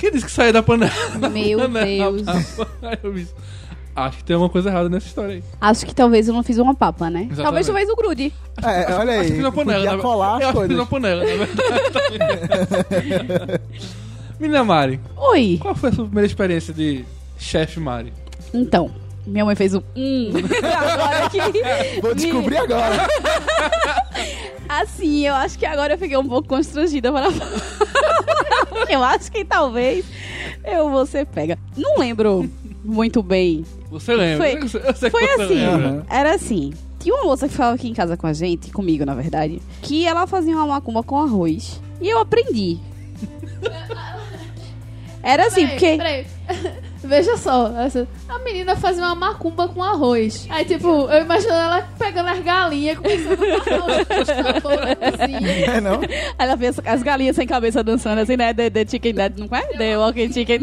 [0.00, 0.92] quem disse que saía da panela?
[1.30, 2.28] Meu Panela, Deus.
[2.28, 3.26] Aí.
[3.96, 5.44] Acho que tem alguma coisa errada nessa história aí.
[5.60, 7.22] Acho que talvez eu não fiz uma papa, né?
[7.30, 7.42] Exatamente.
[7.42, 8.32] Talvez tu fez o grude.
[8.62, 9.30] É, olha Acho que aí.
[9.32, 9.78] fiz uma panela.
[9.80, 11.60] Podia na- colar eu acho que fiz uma panela, na verdade.
[14.40, 15.58] Menina Mari, Oi.
[15.60, 17.04] qual foi a sua primeira experiência de
[17.38, 18.12] chefe Mari?
[18.54, 18.90] Então,
[19.30, 19.82] minha mãe fez um.
[19.96, 20.30] Hum.
[20.62, 21.38] agora que.
[22.00, 23.06] Vou descobrir agora.
[24.68, 27.26] Assim, eu acho que agora eu fiquei um pouco constrangida para
[28.88, 30.04] Eu acho que talvez
[30.64, 31.58] eu vou ser pega.
[31.76, 32.48] Não lembro
[32.84, 33.64] muito bem.
[33.90, 34.48] Você lembra?
[34.48, 34.82] Foi- que Foi
[35.26, 36.06] você assim, lembra.
[36.08, 36.72] Era assim.
[37.00, 40.06] Tinha uma moça que ficava aqui em casa com a gente, comigo na verdade, que
[40.06, 41.80] ela fazia uma macumba com arroz.
[42.00, 42.78] E eu aprendi.
[45.22, 45.96] Era assim, Peraí, porque.
[45.96, 46.26] peraí.
[47.10, 50.46] Veja só, essa- a menina fazia uma macumba com arroz.
[50.48, 55.44] Aí, tipo, eu imagino ela pegando as galinhas, começando a assim.
[55.68, 56.00] É, não?
[56.38, 58.54] Ela fez as galinhas sem cabeça dançando assim, né?
[58.54, 59.62] The, the Chicken Dead, não é?
[59.76, 60.60] The Walking Chicken.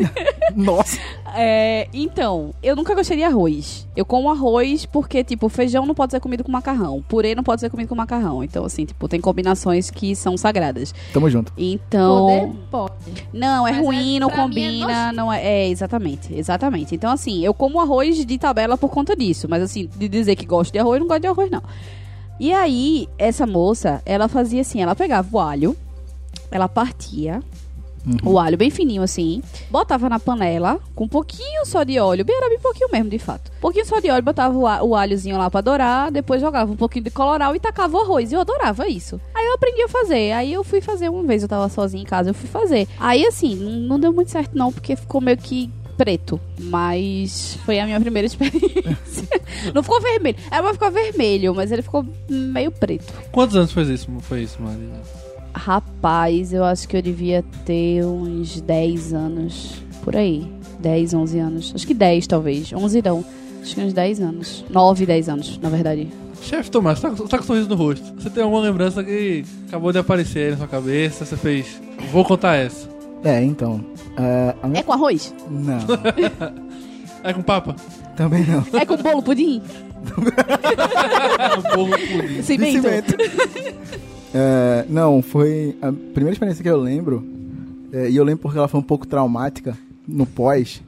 [0.56, 0.98] Nossa.
[1.36, 3.88] É, então, eu nunca gostei de arroz.
[3.96, 7.04] Eu como arroz porque, tipo, feijão não pode ser comido com macarrão.
[7.08, 8.44] Purê não pode ser comido com macarrão.
[8.44, 10.94] Então, assim, tipo, tem combinações que são sagradas.
[11.14, 11.52] Tamo junto.
[11.58, 12.18] Então.
[12.26, 12.94] Poder pode.
[13.34, 15.16] Não, é Mas ruim, é- não é combina, nojento.
[15.16, 15.68] não é, é.
[15.70, 16.96] Exatamente, exatamente.
[16.96, 19.48] Então, assim, eu como arroz de tabela por conta disso.
[19.50, 21.62] Mas, assim, de dizer que gosto de arroz, não gosto de arroz, não.
[22.40, 25.76] E aí, essa moça, ela fazia assim: ela pegava o alho,
[26.52, 27.42] ela partia.
[28.24, 32.36] O alho bem fininho assim, botava na panela com um pouquinho só de óleo, bem,
[32.36, 33.52] era bem pouquinho mesmo, de fato.
[33.58, 36.76] Um pouquinho só de óleo, botava o, o alhozinho lá pra dourar, depois jogava um
[36.76, 38.32] pouquinho de coloral e tacava o arroz.
[38.32, 39.20] E eu adorava isso.
[39.36, 40.32] Aí eu aprendi a fazer.
[40.32, 42.88] Aí eu fui fazer uma vez, eu tava sozinha em casa, eu fui fazer.
[43.00, 46.40] Aí assim, não, deu muito certo não, porque ficou meio que preto.
[46.60, 49.28] Mas foi a minha primeira experiência.
[49.74, 50.38] não ficou vermelho.
[50.52, 53.14] Era pra ficar vermelho, mas ele ficou meio preto.
[53.32, 54.90] Quantos anos foi isso, foi isso Mari?
[55.58, 59.82] Rapaz, eu acho que eu devia ter uns 10 anos.
[60.04, 60.48] Por aí.
[60.80, 61.72] 10, 11 anos.
[61.76, 62.72] Acho que 10, talvez.
[62.72, 63.26] 11 não.
[63.62, 64.66] Acho que uns 10 anos.
[64.70, 66.08] 9, 10 anos, na verdade.
[66.42, 68.14] Chefe Tomás, você tá, tá com um sorriso no rosto.
[68.16, 71.26] Você tem alguma lembrança que acabou de aparecer aí na sua cabeça?
[71.26, 71.82] Você fez.
[72.12, 72.88] Vou contar essa.
[73.24, 73.84] É, então.
[74.18, 74.80] é, a minha...
[74.80, 75.34] É com arroz?
[75.50, 75.80] Não,
[77.24, 77.76] É com papa?
[78.16, 78.64] também não.
[78.80, 79.62] É com bolo pudim?
[80.18, 82.42] Um bolo pudim.
[82.44, 82.82] Cimento?
[82.82, 83.16] cimento.
[84.40, 87.26] É, não, foi a primeira experiência que eu lembro,
[87.92, 89.76] é, e eu lembro porque ela foi um pouco traumática
[90.08, 90.84] no pós,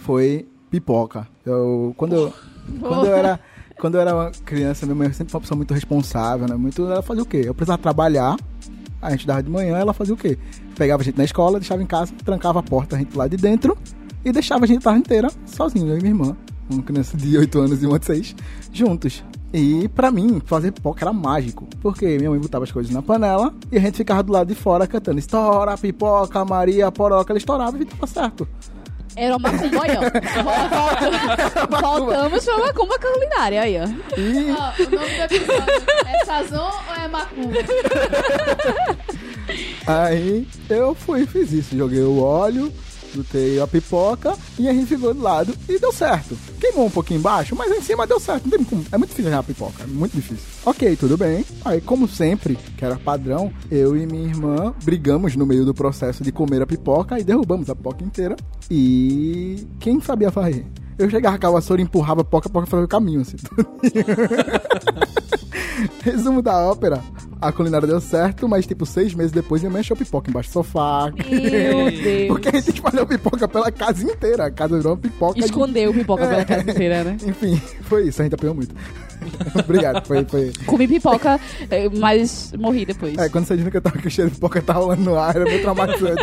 [0.00, 1.28] foi pipoca.
[1.46, 2.34] Eu, quando, eu,
[2.82, 3.38] quando, eu era,
[3.78, 6.56] quando eu era uma criança, minha mãe sempre foi uma pessoa muito responsável, né?
[6.56, 7.42] Muito, ela fazia o quê?
[7.44, 8.36] Eu precisava trabalhar,
[9.00, 10.36] a gente dava de manhã, ela fazia o quê?
[10.76, 13.36] Pegava a gente na escola, deixava em casa, trancava a porta, a gente lá de
[13.36, 13.78] dentro,
[14.24, 16.36] e deixava a gente a tarde inteira sozinho, eu e minha irmã.
[16.68, 18.34] Uma criança de 8 anos e uma de 6,
[18.72, 19.22] juntos.
[19.52, 21.66] E pra mim, fazer pipoca era mágico.
[21.80, 24.54] Porque minha mãe botava as coisas na panela e a gente ficava do lado de
[24.54, 27.32] fora cantando Estoura, pipoca, Maria, poroca.
[27.32, 28.46] Ela estourava e tava certo.
[29.16, 31.70] Era uma macumba aí, ó.
[31.80, 33.84] Volta- Voltamos pra macumba culinária aí, ó.
[34.20, 37.58] E Ó, o nome do episódio é Sazon ou é Macumba?
[39.86, 41.76] aí eu fui e fiz isso.
[41.76, 42.72] Joguei o óleo,
[43.14, 46.36] botei a pipoca e a gente ficou do lado e deu certo.
[46.60, 48.48] Queimou um pouquinho embaixo, mas em cima deu certo.
[48.92, 50.44] É muito difícil errar a pipoca, é muito difícil.
[50.64, 51.44] Ok, tudo bem.
[51.64, 56.22] Aí, como sempre, que era padrão, eu e minha irmã brigamos no meio do processo
[56.22, 58.36] de comer a pipoca e derrubamos a pipoca inteira.
[58.70, 60.66] E quem sabia fazer?
[60.98, 63.36] Eu chegava com a vassoura empurrava a pipoca, a pipoca fazia o caminho, assim.
[66.02, 67.00] Resumo da ópera.
[67.40, 70.52] A culinária deu certo, mas tipo, seis meses depois minha mãe achou pipoca embaixo do
[70.54, 71.10] sofá.
[71.16, 72.26] Meu Deus.
[72.28, 74.46] Porque a gente espalhou pipoca pela casa inteira.
[74.46, 75.34] A casa virou uma pipoca.
[75.38, 77.16] de- Escondeu pipoca pela casa inteira, né?
[77.24, 78.20] Enfim, foi isso.
[78.20, 78.74] A gente apanhou muito.
[79.64, 80.04] Obrigado.
[80.06, 80.52] Foi, foi.
[80.66, 81.38] Comi pipoca,
[81.70, 83.16] eh, mas morri depois.
[83.18, 85.16] É, quando você disse que eu tava com o cheiro de pipoca tá rolando no
[85.18, 86.22] ar, era meio traumatizante.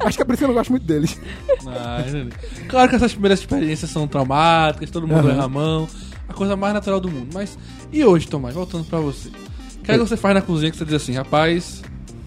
[0.00, 1.18] Acho que é por isso que eu não gosto muito deles.
[1.66, 2.30] Ah, entendi.
[2.68, 5.30] claro que essas primeiras experiências são traumáticas, todo mundo Aham.
[5.30, 5.88] erra a mão,
[6.28, 7.28] a coisa mais natural do mundo.
[7.32, 7.58] Mas
[7.92, 9.28] e hoje, Tomás, voltando pra você?
[9.28, 11.82] O que é que você faz na cozinha que você diz assim, rapaz,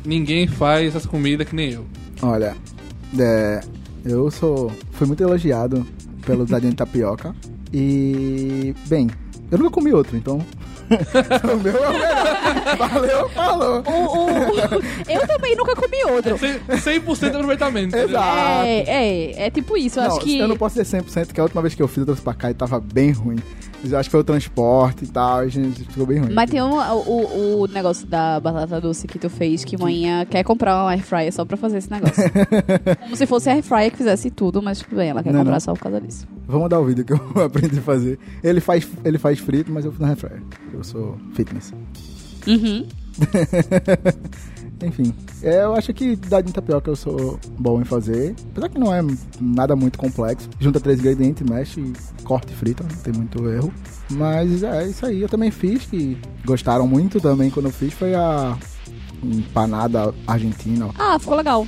[0.06, 1.86] ninguém faz essa comida que nem eu?
[2.22, 2.56] Olha,
[3.18, 3.62] é,
[4.06, 4.72] eu sou.
[4.92, 5.86] Fui muito elogiado
[6.26, 7.36] pelo dadinho de tapioca.
[7.74, 8.74] E.
[8.88, 9.10] Bem,
[9.52, 10.40] eu nunca comi outro, então.
[11.54, 12.78] o meu é o melhor.
[12.78, 13.84] Valeu, falou.
[13.86, 16.36] O- o- eu também nunca comi outro.
[16.38, 17.88] 100% de aproveitamento.
[17.90, 18.10] entendeu?
[18.10, 18.66] Exato.
[18.66, 20.00] É, é, é tipo isso.
[20.00, 20.40] Eu Não, acho que.
[20.40, 22.34] Eu não posso dizer 100%, que a última vez que eu fiz, eu trouxe pra
[22.34, 23.38] cá e tava bem ruim.
[23.82, 26.34] Mas eu acho que foi o transporte e tal, e gente, ficou bem ruim.
[26.34, 30.44] Mas tem um, o, o negócio da batata doce que tu fez, que manhã quer
[30.44, 32.22] comprar uma air fryer só pra fazer esse negócio.
[33.04, 35.40] Como se fosse a air fryer que fizesse tudo, mas tudo bem, ela quer Não,
[35.40, 35.60] comprar não.
[35.62, 36.28] só por causa disso.
[36.46, 38.20] Vamos dar o vídeo que eu aprendi a fazer.
[38.44, 40.42] Ele faz, ele faz frito, mas eu fiz na airfryer.
[40.80, 41.74] Eu sou fitness.
[42.48, 42.88] Uhum.
[44.82, 45.14] Enfim,
[45.44, 48.34] eu acho que dadinho de tapioca eu sou bom em fazer.
[48.52, 49.02] Apesar que não é
[49.42, 50.50] nada muito complexo.
[50.58, 51.92] Junta três ingredientes, mexe,
[52.24, 53.74] corta e frita, não tem muito erro.
[54.10, 58.16] Mas é isso aí, eu também fiz, que gostaram muito também quando eu fiz, foi
[58.16, 58.58] a
[59.22, 60.90] empanada argentina.
[60.98, 61.68] Ah, ficou legal.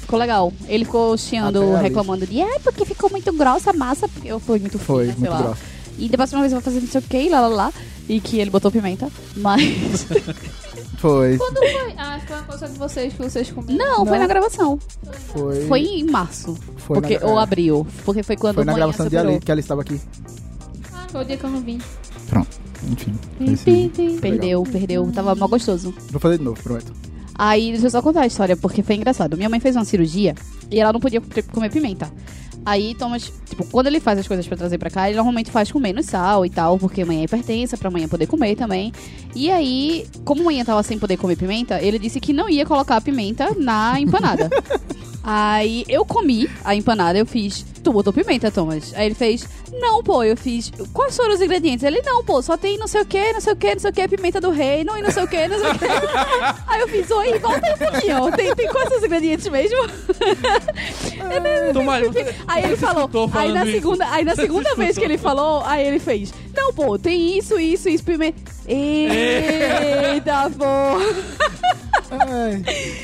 [0.00, 0.52] Ficou legal.
[0.66, 4.58] Ele ficou chiando, reclamando de, é, porque ficou muito grossa a massa, porque eu fui
[4.58, 5.42] muito Foi, fina, sei muito lá.
[5.42, 5.75] grossa.
[5.98, 7.72] E da próxima vez eu vou fazer não sei o que, lá, lá, lá.
[8.08, 9.08] E que ele botou pimenta.
[9.36, 10.06] Mas.
[10.98, 11.94] Foi, Quando foi?
[11.98, 13.76] Ah, foi uma coisa de vocês que vocês comeram.
[13.76, 14.18] não, foi Não.
[14.22, 14.78] na gravação.
[15.28, 15.66] foi.
[15.66, 16.56] Foi em março.
[16.78, 17.86] foi porque, na, ou é, abril.
[18.04, 19.32] Porque foi quando Foi na manhã gravação de separou.
[19.32, 20.00] Ali, que ela estava aqui.
[20.94, 21.78] Ah, foi o dia que eu não vim.
[22.30, 22.48] Pronto,
[22.90, 23.14] enfim.
[23.62, 24.18] Pim, pim.
[24.18, 25.12] Perdeu, perdeu.
[25.12, 25.94] Tava mal gostoso.
[26.10, 26.92] Vou fazer de novo, prometo.
[27.34, 29.36] Aí, deixa eu só contar a história, porque foi engraçado.
[29.36, 30.34] Minha mãe fez uma cirurgia
[30.70, 32.10] e ela não podia co- comer pimenta.
[32.66, 35.70] Aí, Thomas, tipo, quando ele faz as coisas pra trazer pra cá, ele normalmente faz
[35.70, 38.92] com menos sal e tal, porque amanhã é hipertensa, pra amanhã poder comer também.
[39.36, 42.96] E aí, como amanhã tava sem poder comer pimenta, ele disse que não ia colocar
[42.96, 44.50] a pimenta na empanada.
[45.28, 48.92] aí, eu comi a empanada, eu fiz, tu botou pimenta, Thomas?
[48.94, 51.82] Aí ele fez, não, pô, eu fiz, quais foram os ingredientes?
[51.84, 53.90] Ele, não, pô, só tem não sei o que, não sei o que, não sei
[53.90, 55.84] o que, pimenta do rei, não, e não sei o que, não sei o que.
[56.68, 58.30] Aí eu fiz, oi, volta aí um pouquinho.
[58.36, 59.78] Tem, tem quais são os ingredientes mesmo?
[61.72, 63.72] Tomara, você- Aí ele falou, aí na isso?
[63.72, 67.58] segunda, aí na segunda vez que ele falou, aí ele fez, não, pô, tem isso,
[67.58, 68.38] isso, isso, pimenta.
[68.68, 70.66] Eita, pô.
[72.10, 72.62] Ai,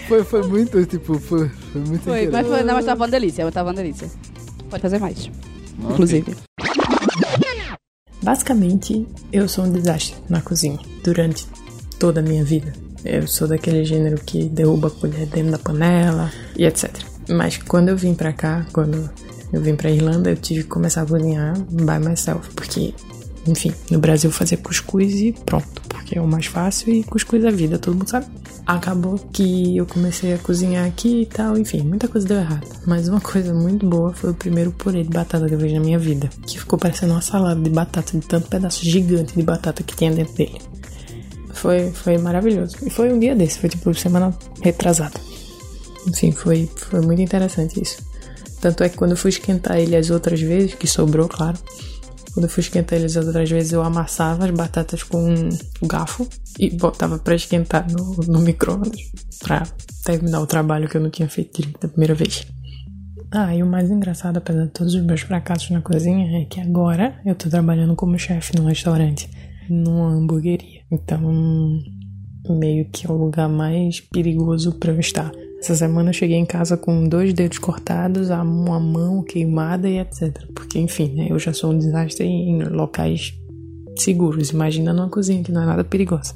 [0.08, 3.44] foi, foi muito, tipo, foi, foi muito Foi, mas, foi, não, mas tava uma delícia,
[3.44, 4.08] mas tava uma delícia.
[4.70, 5.30] Pode fazer mais,
[5.90, 6.36] inclusive.
[8.22, 11.46] Basicamente, eu sou um desastre na cozinha durante
[11.98, 12.72] toda a minha vida.
[13.04, 16.90] Eu sou daquele gênero que derruba a colher dentro da panela e etc.
[17.28, 19.10] Mas quando eu vim pra cá, quando
[19.52, 22.94] eu vim pra Irlanda, eu tive que começar a cozinhar by myself, porque,
[23.46, 27.50] enfim, no Brasil fazia cuscuz e pronto, porque é o mais fácil e cuscuz é
[27.50, 28.26] vida, todo mundo sabe.
[28.64, 32.66] Acabou que eu comecei a cozinhar aqui e tal, enfim, muita coisa deu errado.
[32.86, 35.80] Mas uma coisa muito boa foi o primeiro purê de batata que eu fiz na
[35.80, 39.82] minha vida, que ficou parecendo uma salada de batata, de tanto pedaço gigante de batata
[39.82, 40.60] que tinha dentro dele.
[41.54, 42.76] Foi, foi maravilhoso.
[42.82, 45.20] E foi um dia desse, foi tipo semana retrasada.
[46.06, 47.98] Enfim, foi, foi muito interessante isso.
[48.60, 51.58] Tanto é que quando eu fui esquentar ele as outras vezes, que sobrou, claro.
[52.32, 56.28] Quando eu fui esquentar ele as outras vezes, eu amassava as batatas com um garfo
[56.62, 59.10] e botava pra esquentar no, no micro-ondas.
[59.40, 59.64] Pra
[60.04, 62.46] terminar o trabalho que eu não tinha feito direito da primeira vez.
[63.32, 66.60] Ah, e o mais engraçado, apesar de todos os meus fracassos na cozinha, é que
[66.60, 69.28] agora eu tô trabalhando como chefe num restaurante,
[69.68, 70.82] numa hamburgueria.
[70.88, 71.20] Então,
[72.48, 75.32] meio que é o lugar mais perigoso pra eu estar.
[75.58, 80.46] Essa semana eu cheguei em casa com dois dedos cortados, uma mão queimada e etc.
[80.54, 83.32] Porque, enfim, né, eu já sou um desastre em locais
[83.96, 84.50] seguros.
[84.50, 86.34] Imagina numa cozinha que não é nada perigosa.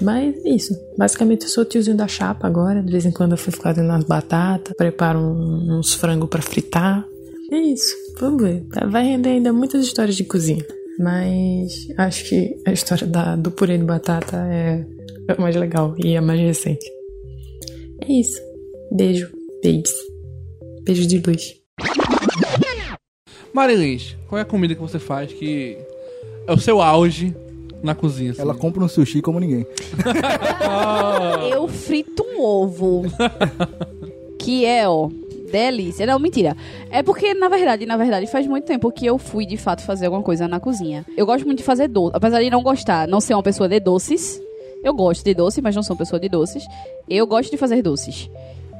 [0.00, 0.74] Mas é isso.
[0.98, 2.82] Basicamente eu sou o tiozinho da chapa agora.
[2.82, 6.42] De vez em quando eu fui ficar fazendo as batatas, preparo um- uns frangos pra
[6.42, 7.06] fritar.
[7.52, 7.94] É isso.
[8.18, 8.64] Vamos ver.
[8.90, 10.64] Vai render ainda muitas histórias de cozinha.
[10.98, 14.84] Mas acho que a história da- do purê de batata é
[15.28, 16.84] a mais legal e a mais recente.
[18.02, 18.40] É isso.
[18.92, 19.30] Beijo.
[19.62, 19.92] Beijos.
[20.84, 21.54] Beijo de luz.
[23.52, 25.78] Marilis, qual é a comida que você faz que
[26.46, 27.34] é o seu auge
[27.82, 28.32] na cozinha?
[28.32, 28.40] assim?
[28.40, 29.66] Ela compra um sushi como ninguém.
[31.52, 33.02] Eu frito um ovo.
[34.38, 35.08] que é, ó,
[35.50, 36.06] delícia.
[36.06, 36.56] Não, mentira.
[36.90, 40.06] É porque, na verdade, na verdade, faz muito tempo que eu fui, de fato, fazer
[40.06, 41.04] alguma coisa na cozinha.
[41.16, 42.16] Eu gosto muito de fazer doce.
[42.16, 44.40] Apesar de não gostar, não ser uma pessoa de doces.
[44.82, 46.64] Eu gosto de doce, mas não sou uma pessoa de doces.
[47.08, 48.28] Eu gosto de fazer doces.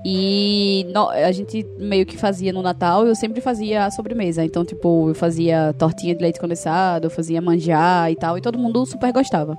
[0.04, 4.44] E no- a gente meio que fazia no Natal, eu sempre fazia a sobremesa.
[4.44, 8.58] Então, tipo, eu fazia tortinha de leite condensado, eu fazia manjar e tal, e todo
[8.58, 9.56] mundo super gostava.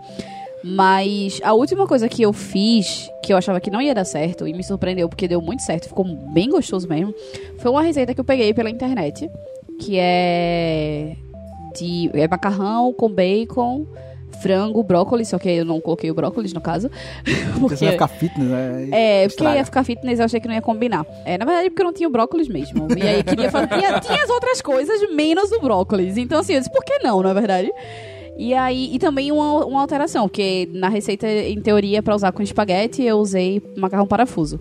[0.63, 4.47] Mas a última coisa que eu fiz, que eu achava que não ia dar certo,
[4.47, 7.13] e me surpreendeu porque deu muito certo, ficou bem gostoso mesmo,
[7.59, 9.29] foi uma receita que eu peguei pela internet,
[9.79, 11.15] que é
[11.77, 13.85] de é macarrão com bacon,
[14.41, 16.89] frango, brócolis, só que eu não coloquei o brócolis no caso.
[17.59, 18.87] Porque você vai ficar fitness, né?
[18.91, 21.05] É, porque ia ficar fitness, eu achei que não ia combinar.
[21.25, 22.87] É, na verdade, porque eu não tinha o brócolis mesmo.
[22.95, 23.67] E aí queria fazer.
[23.67, 26.17] Tinha, tinha as outras coisas, menos o brócolis.
[26.17, 27.71] Então, assim, eu disse, por que não, na verdade?
[28.37, 32.43] E aí, e também uma, uma alteração, porque na receita, em teoria, pra usar com
[32.43, 34.59] espaguete, eu usei macarrão parafuso.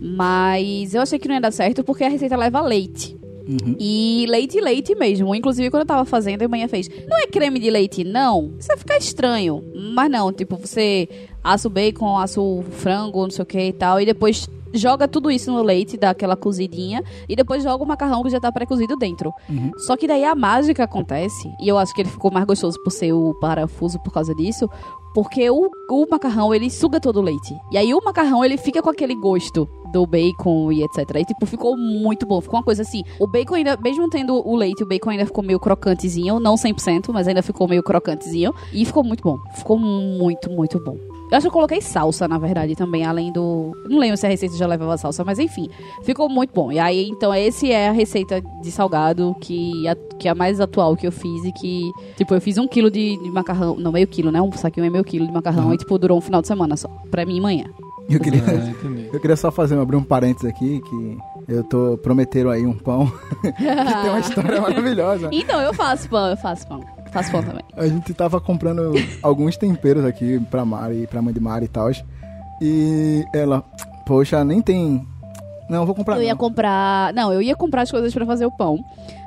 [0.00, 3.16] Mas eu achei que não ia dar certo porque a receita leva leite.
[3.78, 5.34] E leite, leite mesmo.
[5.34, 8.54] Inclusive, quando eu tava fazendo, a manhã fez: Não é creme de leite, não?
[8.58, 9.62] Isso vai ficar estranho.
[9.94, 11.08] Mas não, tipo, você
[11.42, 15.06] assa o bacon, assa o frango, não sei o que e tal, e depois joga
[15.06, 18.50] tudo isso no leite, dá aquela cozidinha, e depois joga o macarrão que já tá
[18.50, 19.32] pré-cozido dentro.
[19.76, 22.90] Só que daí a mágica acontece, e eu acho que ele ficou mais gostoso por
[22.90, 24.68] ser o parafuso por causa disso,
[25.14, 27.54] porque o, o macarrão, ele suga todo o leite.
[27.70, 30.98] E aí o macarrão, ele fica com aquele gosto do bacon e etc.
[31.16, 32.40] E, tipo, ficou muito bom.
[32.40, 33.02] Ficou uma coisa assim.
[33.20, 36.40] O bacon ainda, mesmo tendo o leite, o bacon ainda ficou meio crocantezinho.
[36.40, 38.52] Não 100%, mas ainda ficou meio crocantezinho.
[38.72, 39.38] E ficou muito bom.
[39.54, 40.98] Ficou muito, muito bom.
[41.30, 43.72] Eu acho que eu coloquei salsa, na verdade, também, além do.
[43.88, 45.68] Não lembro se a receita já levava salsa, mas enfim.
[46.02, 46.70] Ficou muito bom.
[46.70, 50.60] E aí, então, esse é a receita de salgado que, a, que é a mais
[50.60, 53.76] atual que eu fiz e que, tipo, eu fiz um quilo de, de macarrão.
[53.76, 54.42] Não, meio quilo, né?
[54.42, 56.88] Um saquinho é meio quilo de macarrão e, tipo, durou um final de semana só.
[57.10, 57.64] Pra mim e manhã.
[58.08, 62.50] Eu queria, Ah, eu queria só fazer, abrir um parênteses aqui, que eu tô prometeram
[62.50, 65.28] aí um pão que tem uma história maravilhosa.
[65.32, 66.80] Então, eu faço pão, eu faço pão.
[67.10, 67.62] Faço pão também.
[67.76, 71.90] A gente tava comprando alguns temperos aqui pra Mari, pra mãe de Mari e tal.
[72.60, 73.64] E ela,
[74.06, 75.06] poxa, nem tem.
[75.68, 76.16] Não, vou comprar.
[76.16, 76.36] Eu ia não.
[76.36, 77.12] comprar.
[77.14, 78.78] Não, eu ia comprar as coisas pra fazer o pão.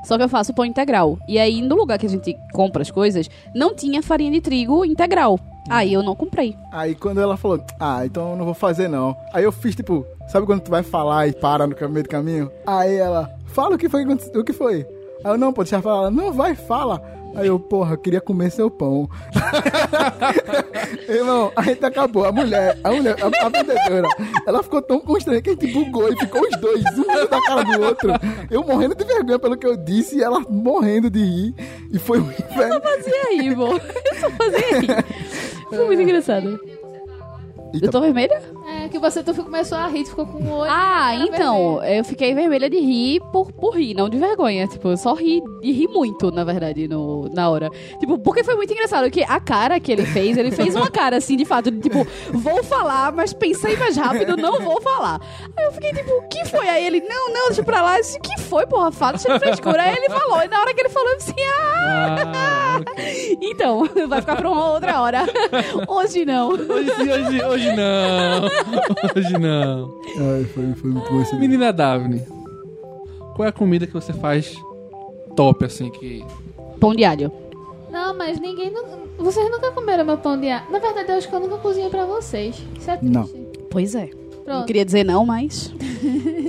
[0.04, 1.18] Só que eu faço pão integral.
[1.28, 4.86] E aí, no lugar que a gente compra as coisas, não tinha farinha de trigo
[4.86, 5.40] integral.
[5.70, 6.56] Aí eu não comprei.
[6.72, 9.16] Aí quando ela falou, ah, então eu não vou fazer não.
[9.34, 12.52] Aí eu fiz tipo, sabe quando tu vai falar e para no meio do caminho?
[12.66, 14.86] Aí ela, fala o que foi, o que foi.
[15.24, 15.98] Aí eu, não, pô, deixa ela falar.
[16.04, 17.02] Ela, não, vai, fala.
[17.38, 19.08] Aí eu, porra, eu queria comer seu pão.
[21.08, 22.26] Irmão, a gente acabou.
[22.26, 24.08] A mulher, a mulher, a, a vendedora,
[24.46, 27.42] ela ficou tão constrangida que a gente bugou e ficou os dois, um olhando na
[27.42, 28.14] cara do outro.
[28.50, 31.56] Eu morrendo de vergonha pelo que eu disse e ela morrendo de rir.
[31.92, 32.82] E foi um inferno.
[32.82, 33.74] Fazia rir, bom.
[33.74, 35.06] Eu só fazia rir.
[35.70, 36.60] Foi muito engraçado.
[37.82, 38.42] Eu tô vermelha?
[38.84, 40.72] É que você tu começou a rir, tu ficou com o olho.
[40.72, 41.98] Ah, então, vermelho.
[41.98, 44.68] eu fiquei vermelha de rir por, por rir, não de vergonha.
[44.68, 47.70] Tipo, eu só ri e ri muito, na verdade, no, na hora.
[48.00, 51.18] Tipo, porque foi muito engraçado que a cara que ele fez, ele fez uma cara
[51.18, 55.20] assim, de fato, de tipo, vou falar, mas pensei mais rápido, não vou falar.
[55.58, 56.68] Aí eu fiquei tipo, o que foi?
[56.68, 57.98] Aí ele, não, não, deixa pra lá.
[57.98, 58.92] Eu disse, o que foi, porra?
[58.92, 59.82] Fala, deixa de frescura.
[59.84, 62.18] Aí ele falou, e na hora que ele falou, eu disse, ah,
[62.78, 63.38] Ah, ok.
[63.42, 65.26] então, vai ficar pra uma outra hora.
[65.88, 66.50] Hoje não.
[66.50, 68.46] Hoje, sim, hoje, hoje não.
[69.16, 70.02] Hoje não.
[70.36, 71.40] Ai, foi, foi muito bom esse vídeo.
[71.40, 72.24] Menina Daphne,
[73.36, 74.56] qual é a comida que você faz
[75.36, 76.24] top, assim, que...
[76.80, 77.32] Pão de alho.
[77.92, 78.72] Não, mas ninguém.
[78.72, 80.66] nu- Vocês nunca comeram meu pão de alho.
[80.72, 82.56] Na verdade, eu acho que eu nunca cozinhei pra vocês.
[82.80, 83.14] Isso é triste.
[83.14, 83.28] Não.
[83.70, 84.10] Pois é.
[84.12, 84.66] Não Pronto.
[84.68, 85.74] queria dizer não, mas.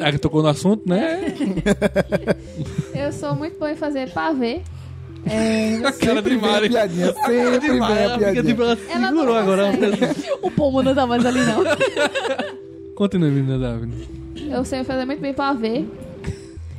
[0.02, 1.34] Ah, que tocou no assunto, né?
[2.94, 4.60] Eu sou muito boa em fazer pavê.
[5.26, 6.68] É, A cara de Sempre vem a Mari.
[6.68, 8.44] piadinha, sempre vem a ela piadinha.
[8.44, 9.72] tipo, ela Ela segurou não agora.
[9.72, 10.30] consegue.
[10.42, 11.62] O pomo não tá mais ali, não.
[12.94, 14.08] Continue, menina Daphne.
[14.50, 15.84] Eu sei fazer muito bem pavê.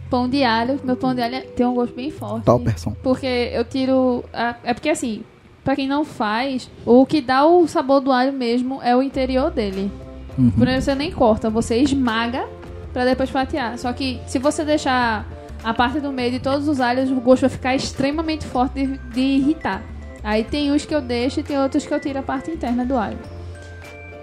[0.10, 0.80] Pão de alho.
[0.84, 2.46] Meu pão de alho tem um gosto bem forte.
[2.46, 2.96] Topperson.
[3.04, 4.24] Porque eu tiro.
[4.34, 5.22] a- É porque assim,
[5.64, 9.52] pra quem não faz, o que dá o sabor do alho mesmo é o interior
[9.52, 9.92] dele.
[10.38, 10.50] Uhum.
[10.52, 12.46] Primeiro você nem corta, você esmaga
[12.92, 13.78] pra depois fatiar.
[13.78, 15.28] Só que se você deixar
[15.64, 18.98] a parte do meio de todos os alhos, o gosto vai ficar extremamente forte de,
[19.14, 19.84] de irritar.
[20.24, 22.86] Aí tem uns que eu deixo e tem outros que eu tiro a parte interna
[22.86, 23.18] do alho.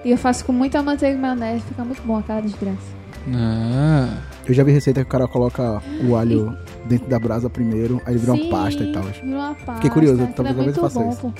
[0.05, 2.96] E eu faço com muita manteiga e maionese, fica muito bom aquela desgraça.
[3.35, 4.09] Ah,
[4.46, 8.12] Eu já vi receita que o cara coloca o alho dentro da brasa primeiro, aí
[8.12, 9.03] ele vira uma Sim, pasta e tal.
[9.03, 9.75] Vira uma pasta.
[9.75, 11.20] Fiquei curioso, talvez é talvez eu faça bom, isso.
[11.20, 11.33] pô.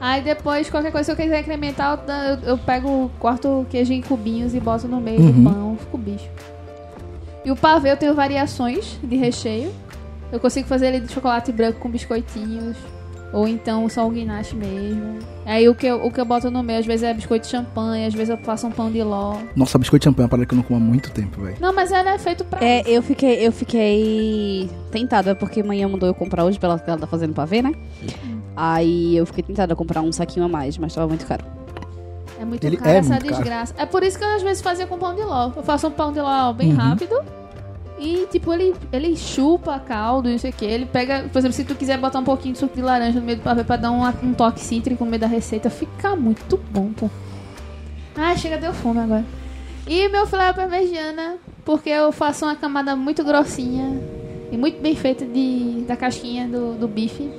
[0.00, 3.92] Aí depois, qualquer coisa, se eu quiser incrementar, eu, eu, eu pego, corto o queijo
[3.92, 5.44] em cubinhos e boto no meio Uhum.
[5.44, 6.28] do pão, fica o bicho.
[7.44, 9.72] E o pavê eu tenho variações de recheio.
[10.30, 12.76] Eu consigo fazer ele de chocolate branco com biscoitinhos.
[13.32, 15.18] Ou então só o guinache mesmo.
[15.46, 17.50] Aí o que, eu, o que eu boto no meio, às vezes é biscoito de
[17.50, 19.38] champanhe, às vezes eu faço um pão de ló.
[19.56, 21.56] Nossa, biscoito de champanhe é uma parada que eu não como há muito tempo, velho.
[21.58, 26.08] Não, mas ela é feito pra É, eu fiquei, eu fiquei tentada, porque amanhã mandou
[26.08, 27.72] eu comprar hoje, pela ela tá fazendo pra ver, né?
[28.54, 31.44] Aí eu fiquei tentada a comprar um saquinho a mais, mas tava muito caro.
[32.42, 33.36] É muito Ele caro é essa muito caro.
[33.36, 33.74] desgraça.
[33.78, 35.50] É por isso que eu às vezes fazia com pão de ló.
[35.54, 36.76] Eu faço um pão de ló bem Uhum.
[36.76, 37.14] rápido.
[37.98, 40.64] E, tipo, ele, ele chupa caldo e não sei o que.
[40.64, 43.24] Ele pega, por exemplo, se tu quiser botar um pouquinho de suco de laranja no
[43.24, 46.56] meio do pavê pra dar um, um toque cítrico no meio da receita, fica muito
[46.72, 47.08] bom, pô.
[48.16, 49.24] Ai, chega, deu fome agora.
[49.86, 54.00] E meu filé é parmegiana, porque eu faço uma camada muito grossinha
[54.50, 57.30] e muito bem feita de, da casquinha do, do bife.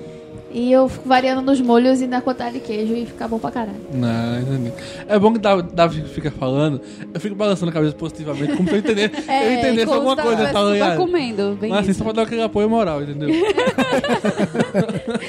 [0.54, 3.50] E eu fico variando nos molhos e na quantidade de queijo e fica bom pra
[3.50, 3.76] caralho.
[3.92, 4.72] Não, entendi.
[5.08, 6.80] É bom que o Davi, Davi fica falando,
[7.12, 10.46] eu fico balançando a cabeça positivamente, como se eu entender, eu entendesse alguma se coisa,
[10.46, 11.98] tá tá comendo, bem Mas assim, isso.
[11.98, 13.30] só pra dar aquele apoio moral, entendeu?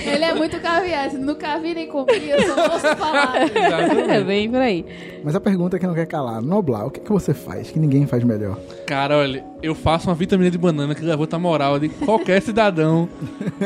[0.07, 3.37] Ele é muito caviar, se nunca vi nem comi, eu só ouço falar.
[3.37, 4.25] É Exatamente.
[4.25, 4.85] bem por aí.
[5.23, 8.07] Mas a pergunta que não quer calar, Noblar, o que, que você faz que ninguém
[8.07, 8.59] faz melhor?
[8.87, 13.09] Cara, olha, eu faço uma vitamina de banana que levanta a moral de qualquer cidadão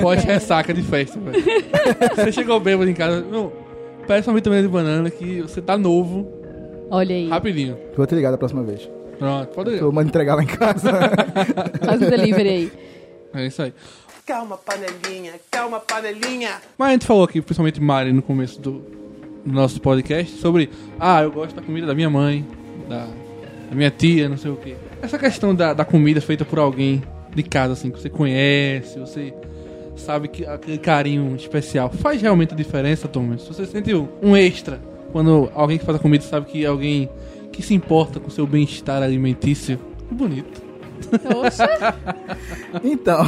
[0.01, 1.43] pós-ressaca de festa, velho.
[2.15, 3.53] Você chegou bêbado em casa, não,
[4.07, 6.27] peça uma vitamina de banana que você tá novo,
[6.91, 7.29] Olha aí.
[7.29, 7.77] rapidinho.
[7.97, 8.89] Vou te ligar da próxima vez.
[9.19, 9.81] Pronto, pode ir.
[9.81, 10.91] Eu mando entregar lá em casa.
[11.85, 12.73] Faz o delivery aí.
[13.35, 13.75] É isso aí.
[14.25, 16.51] Calma, panelinha, calma, panelinha.
[16.77, 18.73] Mas a gente falou aqui, principalmente Mari, no começo do,
[19.45, 22.47] do nosso podcast, sobre ah, eu gosto da comida da minha mãe,
[22.89, 23.07] da,
[23.71, 24.77] da minha tia, não sei o quê.
[25.01, 27.03] Essa questão da, da comida feita por alguém
[27.35, 29.33] de casa, assim, que você conhece, você
[29.97, 33.47] sabe que aquele carinho especial faz realmente a diferença, Thomas?
[33.47, 34.81] Você sentiu um extra
[35.13, 37.09] quando alguém que faz a comida sabe que é alguém
[37.53, 39.79] que se importa com seu bem-estar alimentício?
[40.11, 40.68] Bonito.
[42.85, 43.25] Então,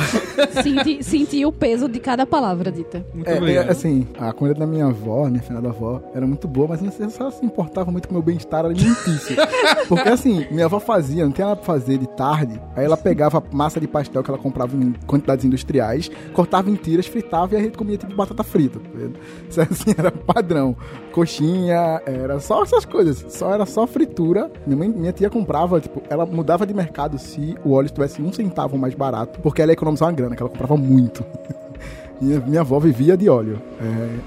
[0.63, 3.05] Senti, senti o peso de cada palavra dita.
[3.15, 6.69] Muito é, é, assim, a comida da minha avó, minha finada avó, era muito boa,
[6.69, 9.37] mas não sei se ela se importava muito com o meu bem-estar alimentício.
[9.89, 13.43] Porque assim, minha avó fazia, não tinha nada pra fazer de tarde, aí ela pegava
[13.53, 17.61] massa de pastel que ela comprava em quantidades industriais, cortava em tiras, fritava e a
[17.61, 18.79] gente comia tipo batata frita.
[18.79, 19.21] tá?
[19.49, 20.77] Isso assim era padrão.
[21.13, 23.25] Coxinha, era só essas coisas.
[23.29, 24.51] Só era só fritura.
[24.67, 28.33] Minha, mãe- minha tia comprava, tipo, ela mudava de mercado se o óleo estivesse um
[28.33, 31.25] centavo mais barato, porque ela ia economizar uma grana, que ela comprava muito.
[32.21, 33.59] Minha, minha avó vivia de óleo.
[33.81, 34.19] É,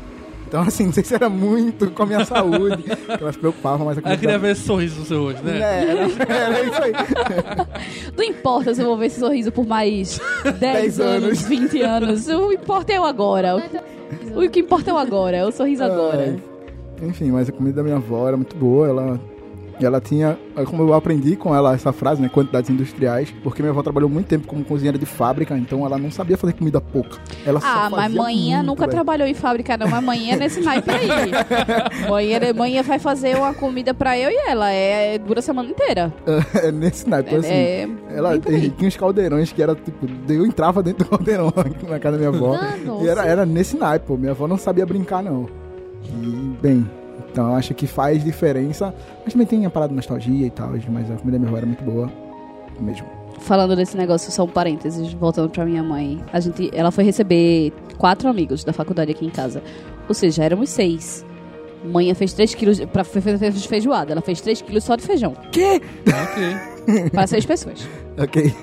[0.47, 3.85] Então, assim, não sei se era muito com a minha saúde, que ela se preocupava,
[3.85, 5.59] mas Eu queria ver esse sorriso no seu rosto, né?
[5.59, 6.93] É, era, era isso aí.
[8.17, 11.41] Não importa se eu vou ver esse sorriso por mais 10 Dez anos, anos.
[11.43, 12.27] 20 anos.
[12.27, 13.63] O que importa é o agora.
[14.35, 16.35] O, que importa é o agora, é o sorriso agora.
[17.01, 19.19] Enfim, mas a comida da minha avó era muito boa, ela...
[19.85, 23.81] Ela tinha, como eu aprendi com ela essa frase, né, quantidades industriais, porque minha avó
[23.83, 27.17] trabalhou muito tempo como cozinheira de fábrica, então ela não sabia fazer comida pouca.
[27.45, 28.91] Ela só Ah, mas manhã muito, nunca velho.
[28.91, 29.87] trabalhou em fábrica, não.
[29.87, 31.09] Mas manhã é nesse naipe aí.
[32.09, 34.69] manhã, manhã vai fazer uma comida pra eu e ela.
[34.71, 36.13] É, dura a semana inteira.
[36.55, 37.47] É nesse naipe, assim.
[37.51, 41.51] É, Ela tinha uns caldeirões que era tipo, eu entrava dentro do caldeirão
[41.89, 42.55] na casa da minha avó.
[42.55, 43.03] Ah, nossa.
[43.03, 44.17] E era, era nesse naipe, pô.
[44.17, 45.47] Minha avó não sabia brincar, não.
[46.05, 46.89] E, bem,
[47.33, 48.93] então eu acho que faz diferença.
[49.25, 51.57] Mas também tem a parada de nostalgia e tal, mas a comida da minha avó
[51.57, 52.09] era muito boa.
[52.79, 53.05] Mesmo.
[53.39, 56.23] Falando desse negócio, só um parênteses, voltando pra minha mãe.
[56.31, 59.61] A gente, ela foi receber quatro amigos da faculdade aqui em casa.
[60.07, 61.25] Ou seja, éramos seis.
[61.83, 63.19] Mãe fez 3 quilos de- pra fe-
[63.67, 64.13] feijoada.
[64.13, 65.33] Ela fez 3 quilos só de feijão.
[65.49, 67.09] Ok.
[67.11, 67.85] Para seis pessoas.
[68.17, 68.53] Ok.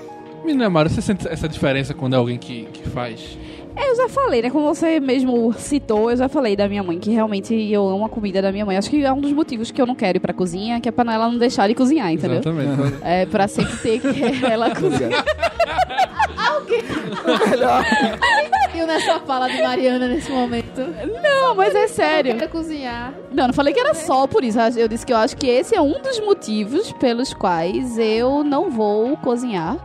[0.43, 3.37] Menina Mara, você sente essa diferença quando é alguém que, que faz?
[3.75, 4.49] É, Eu já falei, né?
[4.49, 8.09] Como você mesmo citou, eu já falei da minha mãe, que realmente eu amo a
[8.09, 8.77] comida da minha mãe.
[8.77, 10.91] Acho que é um dos motivos que eu não quero ir pra cozinha, que é
[10.91, 12.39] pra ela não deixar de cozinhar, entendeu?
[12.39, 12.97] Exatamente.
[13.01, 15.23] É pra sempre ter que ela cozinhar.
[18.73, 20.81] E nessa fala de Mariana nesse momento.
[21.21, 22.37] Não, mas é sério.
[22.37, 23.13] Quero cozinhar.
[23.31, 24.59] Não, não falei que era só por isso.
[24.77, 28.69] Eu disse que eu acho que esse é um dos motivos pelos quais eu não
[28.69, 29.77] vou cozinhar.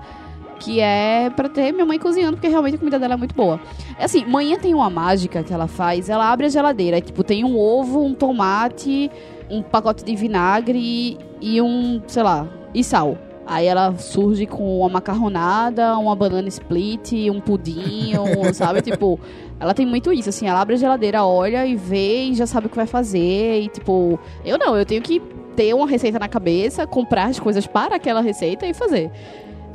[0.58, 3.60] Que é pra ter minha mãe cozinhando, porque realmente a comida dela é muito boa.
[3.98, 6.08] É assim, manhã tem uma mágica que ela faz.
[6.08, 7.00] Ela abre a geladeira.
[7.00, 9.10] Tipo, tem um ovo, um tomate,
[9.50, 13.18] um pacote de vinagre e, e um, sei lá, e sal.
[13.46, 18.82] Aí ela surge com uma macarronada, uma banana split, um pudim, um, sabe?
[18.82, 19.20] Tipo,
[19.60, 22.66] ela tem muito isso, assim, ela abre a geladeira, olha e vê e já sabe
[22.66, 23.60] o que vai fazer.
[23.60, 25.22] E tipo, eu não, eu tenho que
[25.54, 29.12] ter uma receita na cabeça, comprar as coisas para aquela receita e fazer.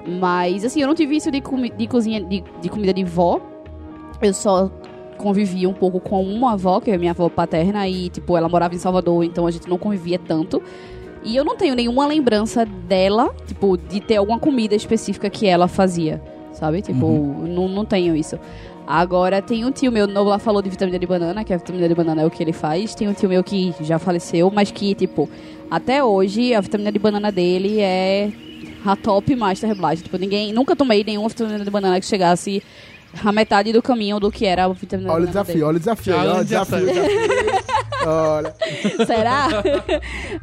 [0.06, 3.40] Mas, assim, eu não tive isso de, comi de cozinha, de, de comida de vó.
[4.22, 4.70] Eu só
[5.18, 8.74] convivi um pouco com uma avó, que é minha avó paterna, e, tipo, ela morava
[8.74, 10.62] em Salvador, então a gente não convivia tanto.
[11.24, 15.68] E eu não tenho nenhuma lembrança dela, tipo, de ter alguma comida específica que ela
[15.68, 16.22] fazia,
[16.52, 16.82] sabe?
[16.82, 17.08] Tipo,
[17.48, 18.40] não, não tenho isso.
[18.88, 21.88] Agora, tem um tio meu, o lá falou de vitamina de banana, que a vitamina
[21.88, 22.96] de banana é o que ele faz.
[22.96, 25.30] Tem um tio meu que já faleceu, mas que, tipo,
[25.70, 28.32] até hoje a vitamina de banana dele é
[28.86, 30.04] a top Master Blast.
[30.04, 32.64] Tipo, ninguém, nunca tomei nenhuma vitamina de banana que chegasse
[33.24, 35.76] a metade do caminho do que era a vitamina Olha o de banana desafio, olha
[35.76, 36.86] o desafio, olha o desafio.
[36.86, 37.62] desafio.
[38.06, 38.56] Olha.
[39.06, 39.48] Será?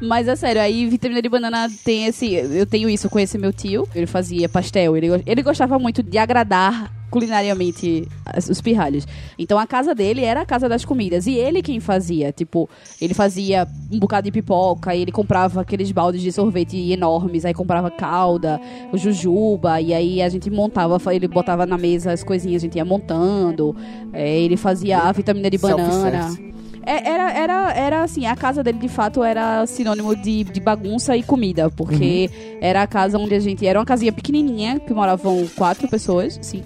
[0.01, 2.35] Mas é sério, aí vitamina de banana tem esse.
[2.35, 3.89] Eu tenho isso com esse meu tio.
[3.95, 4.97] Ele fazia pastel.
[4.97, 8.07] Ele, ele gostava muito de agradar culinariamente
[8.49, 9.07] os pirralhos.
[9.39, 11.27] Então a casa dele era a casa das comidas.
[11.27, 12.33] E ele quem fazia.
[12.33, 12.69] Tipo,
[13.01, 17.55] ele fazia um bocado de pipoca, e ele comprava aqueles baldes de sorvete enormes, aí
[17.55, 18.61] comprava calda,
[18.93, 22.77] o jujuba, e aí a gente montava, ele botava na mesa as coisinhas, a gente
[22.77, 23.75] ia montando.
[24.13, 26.49] É, ele fazia a vitamina de banana.
[26.89, 31.15] É, era, era, era assim, a casa dele de fato era sinônimo de, de bagunça
[31.15, 32.31] e comida, porque
[32.63, 33.67] era a casa onde a gente.
[33.67, 36.63] Era uma casinha pequenininha, que moravam quatro pessoas, sim.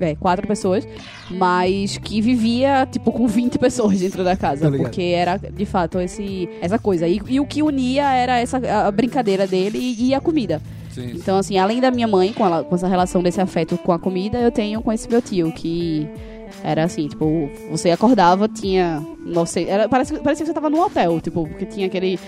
[0.00, 0.88] É, quatro pessoas,
[1.30, 6.00] mas que vivia, tipo, com 20 pessoas dentro da casa, Tá porque era, de fato,
[6.00, 7.06] esse, essa coisa.
[7.06, 10.60] E, e o que unia era essa a brincadeira dele e, e a comida.
[10.90, 11.12] Sim.
[11.14, 13.98] Então, assim, além da minha mãe, com, ela, com essa relação desse afeto com a
[13.98, 16.08] comida, eu tenho com esse meu tio, que
[16.64, 19.04] era assim, tipo, você acordava, tinha.
[19.24, 22.18] Não sei, era, parece, parecia que você tava num hotel, tipo, porque tinha aquele.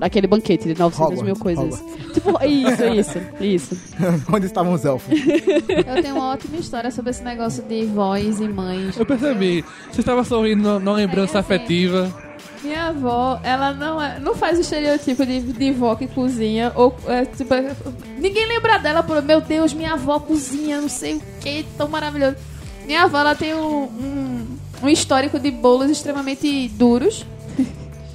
[0.00, 1.84] Aquele banquete de 900 mil Hogwarts, coisas.
[2.12, 3.76] Tipo, isso, isso, isso.
[4.32, 5.12] Onde estavam os elfos?
[5.16, 8.96] Eu tenho uma ótima história sobre esse negócio de vós e mães.
[8.98, 9.64] Eu percebi.
[9.92, 11.54] Você estava sorrindo numa- numa lembrança É, assim.
[11.54, 12.28] afetiva.
[12.62, 16.72] Minha avó, ela não, é, não faz o estereotipo de, de vó que cozinha.
[16.74, 17.72] Ou, é, tipo, é,
[18.18, 22.36] ninguém lembra dela por, meu Deus, minha avó cozinha, não sei o que, tão maravilhoso.
[22.84, 24.46] Minha avó, ela tem um, um,
[24.82, 27.24] um histórico de bolos extremamente duros.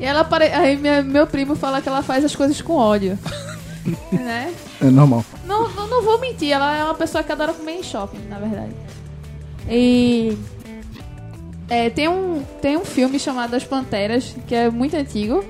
[0.00, 0.46] e ela, pare...
[0.46, 3.16] aí minha- meu primo fala que ela faz as coisas com ódio.
[4.10, 4.52] né?
[4.80, 5.24] É normal.
[5.46, 8.38] Não, não, não vou mentir, ela é uma pessoa que adora comer em shopping, na
[8.38, 8.72] verdade.
[9.68, 10.36] E.
[11.68, 15.44] é, tem, um, tem um filme chamado As Panteras, que é muito antigo,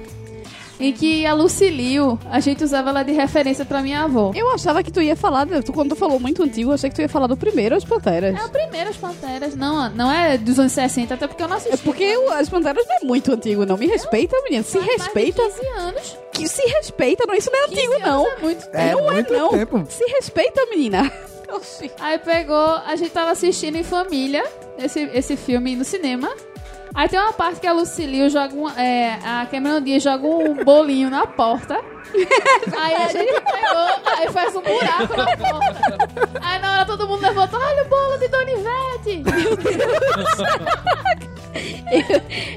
[0.81, 4.33] em que a Lucilio, a gente usava ela de referência pra minha avó.
[4.35, 6.97] Eu achava que tu ia falar, tu, quando tu falou muito antigo, eu achei que
[6.97, 8.35] tu ia falar do primeiro, as Panteras.
[8.35, 11.57] É a primeira As Panteras, não, não é dos anos 60, até porque eu não
[11.57, 11.75] assisti.
[11.75, 13.77] É porque o- as Panteras não é muito antigo, não.
[13.77, 14.63] Me respeita, menina.
[14.65, 15.43] Se Faz mais de respeita.
[15.43, 16.19] 15 anos.
[16.33, 17.35] Que se respeita, não.
[17.35, 18.27] Isso não é 15 antigo, não.
[18.27, 19.49] É muito É não muito é, não.
[19.51, 19.85] tempo.
[19.89, 21.13] Se respeita, menina.
[21.53, 21.91] Oxi.
[22.01, 24.45] Aí pegou, a gente tava assistindo em família
[24.79, 26.31] esse, esse filme no cinema.
[26.95, 30.65] Aí tem uma parte que a Lucilio joga um, é, a Cameron Diaz joga um
[30.65, 31.75] bolinho na porta.
[32.77, 36.41] Aí a gente pegou, aí faz um buraco na porta.
[36.43, 39.23] Aí na hora todo mundo levantou, olha o bolo de Donivete.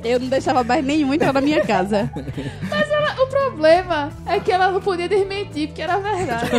[0.03, 2.09] Eu, eu não deixava mais nenhum entrar na minha casa.
[2.69, 6.49] Mas ela- o problema é que ela não podia desmentir, porque era verdade.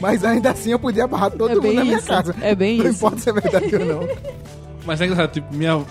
[0.00, 2.06] Mas ainda assim eu podia barrar todo É mundo na minha isso.
[2.06, 2.34] casa.
[2.40, 2.96] É bem Não isso.
[2.98, 4.08] importa se é verdade ou não.
[4.86, 5.84] Mas é engraçado, tipo, minha,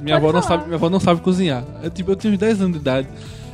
[0.00, 1.64] minha, avó não sabe, minha avó não sabe cozinhar.
[1.82, 3.08] Eu, tipo, eu tinha uns 10 anos de idade.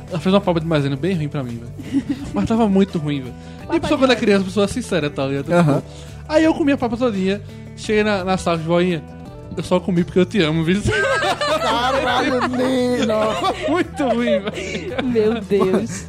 [0.09, 2.05] Ela fez uma papa de maisena bem ruim pra mim, velho.
[2.33, 3.33] Mas tava muito ruim, velho.
[3.71, 5.45] E a pessoa quando é criança, a pessoa é sincera, tá ligado?
[5.45, 5.83] Tipo.
[6.27, 7.41] Aí eu comi a papa todinha,
[7.75, 9.03] cheguei na, na sala de voinha.
[9.55, 10.81] Eu só comi porque eu te amo, viu?
[11.35, 13.69] Caralho, Nino.
[13.69, 15.03] muito ruim, velho.
[15.05, 16.07] Meu Deus.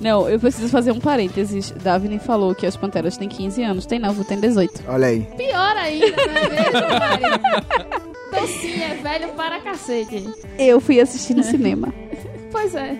[0.00, 1.70] Não, eu preciso fazer um parênteses.
[1.82, 3.86] Davine falou que as Panteras têm 15 anos.
[3.86, 4.84] Tem não, vou ter 18.
[4.88, 5.20] Olha aí.
[5.36, 8.06] Pior ainda, não é mesmo?
[8.28, 10.28] Então sim, é velho para cacete.
[10.58, 11.92] Eu fui assistir no cinema.
[12.52, 12.96] Pois é.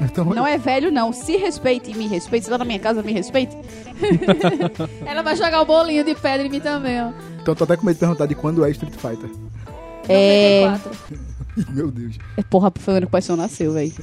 [0.00, 1.12] Então, Não é velho, não.
[1.12, 2.46] Se respeite e me respeite.
[2.46, 3.54] Você tá na minha casa, me respeite.
[5.04, 7.10] Ela vai jogar o bolinho de pedra em mim também, ó.
[7.42, 9.28] então tô até com medo de perguntar de quando é Street Fighter.
[10.08, 10.66] É.
[10.66, 11.20] 94.
[11.74, 12.16] Meu Deus.
[12.36, 13.92] É porra, foi o ano que o Paixão nasceu, velho.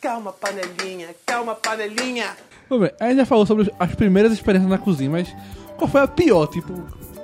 [0.00, 2.36] Calma, panelinha, calma, panelinha.
[2.70, 5.34] Bem, a gente já falou sobre as primeiras experiências na cozinha, mas
[5.76, 6.72] qual foi a pior, tipo,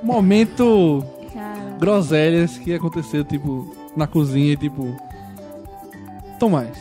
[0.03, 1.77] momento Cara.
[1.79, 4.95] groselhas que aconteceu, tipo, na cozinha, tipo.
[6.39, 6.77] Tomás.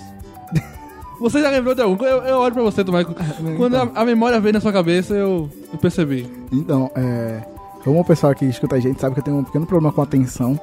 [1.20, 2.04] Você já lembrou de algum?
[2.04, 3.06] Eu, eu olho pra você, Tomás.
[3.58, 6.28] Quando a, a memória veio na sua cabeça, eu, eu percebi.
[6.52, 7.44] Então, é.
[7.84, 10.02] Como o pessoal que escuta a gente sabe que eu tenho um pequeno problema com
[10.02, 10.60] a atenção.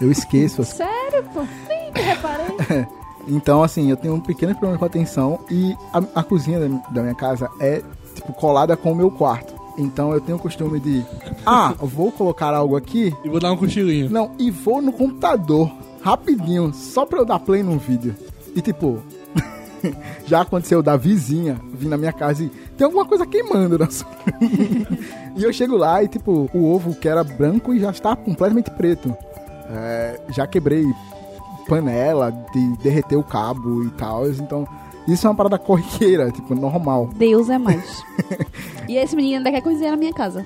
[0.00, 1.42] Eu esqueço as Sério, pô?
[1.68, 2.86] Nem me reparei.
[3.28, 6.66] Então, assim, eu tenho um pequeno problema com a atenção e a, a cozinha da,
[6.90, 7.80] da minha casa é,
[8.16, 9.54] tipo, colada com o meu quarto.
[9.78, 11.06] Então eu tenho o costume de,
[11.46, 14.10] ah, vou colocar algo aqui, E vou dar um cochilinho.
[14.10, 15.70] não, e vou no computador,
[16.02, 18.12] rapidinho, só pra eu dar play num vídeo.
[18.56, 18.98] E tipo,
[20.26, 24.08] já aconteceu da vizinha vir na minha casa e tem alguma coisa queimando na sua...
[25.34, 28.70] E eu chego lá e, tipo, o ovo que era branco e já está completamente
[28.70, 29.16] preto.
[29.70, 30.84] É, já quebrei
[31.66, 34.28] panela, de derreter o cabo e tal.
[34.28, 34.68] Então,
[35.08, 37.08] isso é uma parada corriqueira, tipo, normal.
[37.16, 38.02] Deus é mais.
[38.88, 40.44] e esse menino ainda quer cozinhar na minha casa.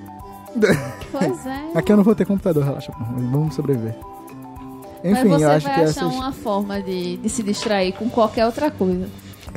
[1.11, 1.71] Pois é.
[1.75, 2.93] Aqui eu não vou ter computador, relaxa,
[3.31, 3.95] vamos sobreviver.
[5.05, 7.93] Mas Enfim, você eu acho vai que achar essas, uma forma de, de se distrair
[7.93, 9.09] com qualquer outra coisa.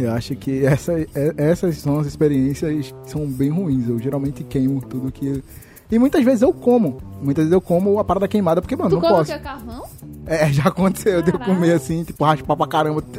[0.03, 3.87] Eu acho que essa, é- essas são as experiências que são bem ruins.
[3.87, 5.43] Eu geralmente queimo tudo que
[5.91, 6.97] E muitas vezes eu como.
[7.21, 9.31] Muitas vezes eu como a parada queimada, porque, mano, Tu não posso.
[9.33, 9.39] que?
[9.39, 9.83] Carvão?
[10.25, 11.53] É, já aconteceu de eu Caraca.
[11.53, 13.03] comer assim, tipo, raspar pra caramba.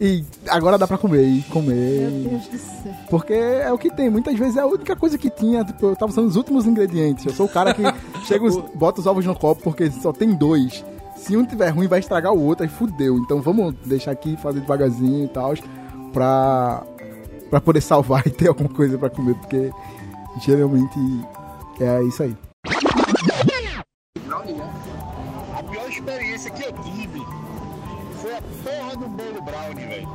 [0.00, 2.08] E agora dá pra comer, e comer.
[2.08, 2.92] Meu Deus do céu.
[3.10, 4.08] Porque é o que tem.
[4.08, 5.64] Muitas vezes é a única coisa que tinha.
[5.64, 7.26] Tipo, eu tava usando os últimos ingredientes.
[7.26, 7.82] Eu sou o cara que
[8.24, 10.84] chega, os- bota os ovos no copo porque só tem dois.
[11.16, 13.16] Se um tiver ruim, vai estragar o outro, aí fudeu.
[13.18, 15.52] Então vamos deixar aqui, fazer devagarzinho e tal,
[16.12, 16.82] pra,
[17.50, 19.70] pra poder salvar e ter alguma coisa pra comer, porque
[20.40, 20.98] geralmente
[21.80, 22.36] é isso aí.
[25.56, 27.20] A pior experiência que eu tive
[28.20, 30.08] foi a porra do bolo brownie, velho.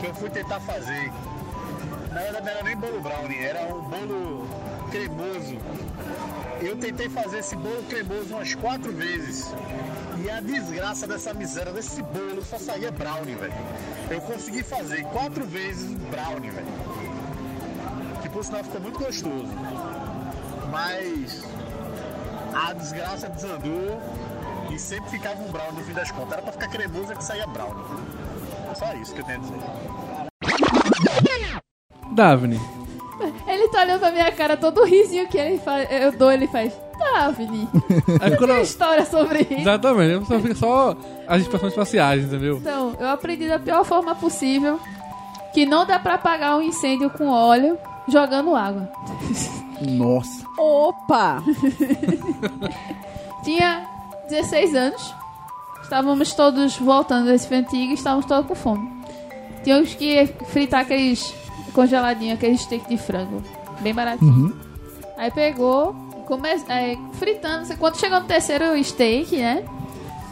[0.00, 1.10] Que eu fui tentar fazer.
[2.12, 4.46] Na verdade não era nem bolo brownie, era um bolo
[4.90, 5.58] cremoso.
[6.60, 9.54] Eu tentei fazer esse bolo cremoso umas quatro vezes.
[10.24, 13.54] E a desgraça dessa miséria desse bolo só saía brownie, velho.
[14.10, 16.66] Eu consegui fazer quatro vezes brownie, velho.
[18.22, 19.48] Que por sinal ficou muito gostoso.
[20.70, 21.44] Mas
[22.54, 24.00] a desgraça desandou
[24.70, 26.32] e sempre ficava um brownie no fim das contas.
[26.32, 27.84] Era pra ficar cremoso é que saía brownie.
[28.74, 29.58] Só isso que eu tenho a dizer.
[32.12, 32.60] Daphne,
[33.46, 35.88] Ele tá olhando pra minha cara todo risinho que ele faz.
[35.90, 36.72] Eu dou, ele faz.
[37.18, 37.68] Daphne,
[38.20, 39.54] aí quando tem eu- história sobre isso.
[39.60, 40.96] Exatamente, só fica só
[41.26, 42.56] as expressões faciais, entendeu?
[42.58, 44.78] Então, eu aprendi da pior forma possível
[45.52, 47.76] que não dá pra apagar um incêndio com óleo
[48.08, 48.88] jogando água.
[49.80, 50.46] Nossa.
[50.58, 51.42] Opa!
[53.44, 53.86] Tinha
[54.28, 55.14] 16 anos.
[55.82, 58.90] Estávamos todos voltando desse antigo e estávamos todos com fome.
[59.64, 61.34] Tínhamos que fritar aqueles
[61.72, 63.42] congeladinhos, aqueles steak de frango.
[63.80, 64.54] Bem baratinho.
[65.16, 65.94] Aí pegou,
[66.28, 66.48] come...
[66.68, 67.76] é, fritando.
[67.78, 69.64] Quando chegou no terceiro steak, né?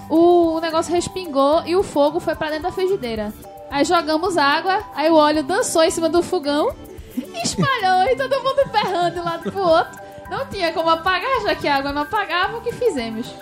[0.09, 3.33] O negócio respingou e o fogo foi pra dentro da frigideira.
[3.71, 6.73] Aí jogamos água, aí o óleo dançou em cima do fogão
[7.17, 9.99] e espalhou e todo mundo berrando de um lado pro outro.
[10.31, 13.33] Não tinha como apagar, já que a água não apagava, o que fizemos?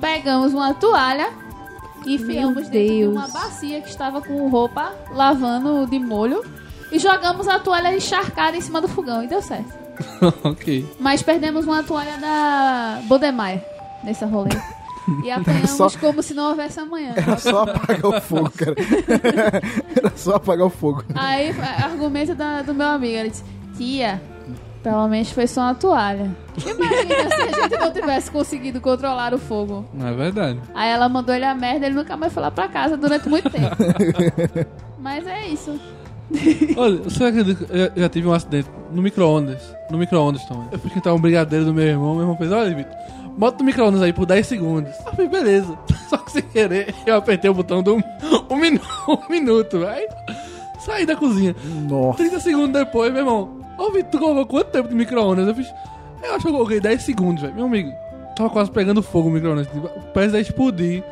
[0.00, 1.32] Pegamos uma toalha
[2.06, 6.44] e enfiamos dentro de uma bacia que estava com roupa lavando de molho
[6.92, 9.83] e jogamos a toalha encharcada em cima do fogão e deu certo.
[10.44, 10.86] ok.
[11.00, 13.62] Mas perdemos uma toalha da Bodemeyer
[14.02, 14.50] nesse rolê.
[15.22, 17.12] E apanhamos Só- como se não houvesse amanhã.
[17.16, 18.74] Era só apagar o fogo, cara.
[19.96, 21.04] Era só apagar o fogo.
[21.14, 21.50] Aí,
[21.82, 23.44] argumento da- do meu amigo, ele disse,
[23.76, 24.20] tia,
[24.82, 26.30] pelo menos foi só uma toalha.
[26.58, 29.84] Imagina se a gente não tivesse conseguido controlar o fogo.
[29.92, 30.60] Não é verdade.
[30.74, 33.50] Aí ela mandou ele a merda, ele nunca mais foi lá pra casa durante muito
[33.50, 33.74] tempo.
[34.98, 35.78] Mas é isso.
[36.76, 39.60] Olha, você acredita que eu já, tive um acidente no micro-ondas?
[39.90, 40.66] No micro-ondas também.
[40.72, 42.92] Eu fui esquentar um brigadeiro do meu irmão, meu irmão fez, olha, Vitor,
[43.36, 44.92] bota no micro-ondas aí por 10 segundos.
[45.06, 45.78] Eu falei, beleza.
[46.08, 48.02] Só que sem querer, eu apertei o botão do um,
[48.50, 49.84] um, minu- um minuto.
[49.86, 50.08] Aí
[50.80, 51.54] saí da cozinha.
[51.88, 52.18] Nossa.
[52.18, 55.46] 30 segundos depois, meu irmão, ô Vitor, tu colocou quanto tempo de micro-ondas?
[55.46, 55.72] Eu fiz,
[56.22, 57.54] eu acho que eu coloquei 10 segundos, velho.
[57.54, 57.92] Meu amigo,
[58.36, 59.68] tava quase pegando fogo o micro-ondas.
[60.12, 61.02] Parece explodir.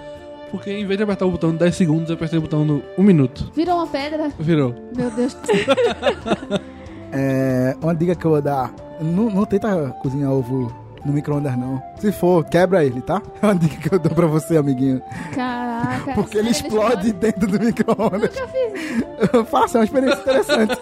[0.52, 2.82] Porque em vez de apertar o botão de 10 segundos, eu apertei o botão no
[2.96, 3.50] 1 minuto.
[3.56, 4.30] Virou uma pedra?
[4.38, 4.74] Virou.
[4.94, 6.60] Meu Deus do céu.
[7.14, 10.74] É, uma dica que eu vou dar: não, não tenta cozinhar ovo
[11.04, 11.82] no micro-ondas, não.
[11.98, 13.20] Se for, quebra ele, tá?
[13.42, 15.02] É uma dica que eu dou pra você, amiguinho.
[15.34, 16.14] Caraca.
[16.16, 18.30] Porque ele explode dentro do micro-ondas.
[18.34, 19.44] Nunca fiz isso.
[19.44, 20.78] Faça, é uma experiência interessante.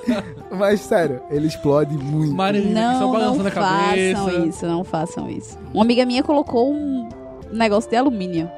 [0.52, 2.32] Mas, sério, ele explode muito.
[2.32, 4.20] Marinho só Não, não balançando a cabeça.
[4.22, 5.58] façam isso, não façam isso.
[5.74, 7.08] Uma amiga minha colocou um
[7.50, 8.48] negócio de alumínio.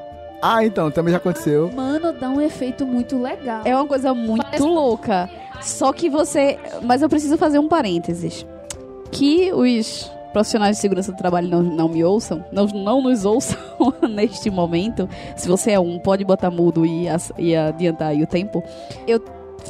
[0.43, 1.71] Ah, então, também já aconteceu.
[1.73, 3.63] Mano, dá um efeito muito legal.
[3.65, 5.31] É uma coisa muito Parece- louca.
[5.61, 6.59] Só que você.
[6.83, 8.45] Mas eu preciso fazer um parênteses.
[9.13, 13.59] Que os profissionais de segurança do trabalho não, não me ouçam, não, não nos ouçam
[14.11, 15.09] neste momento.
[15.37, 17.07] Se você é um, pode botar mudo e,
[17.39, 18.65] e adiantar aí o tempo.
[19.07, 19.23] Eu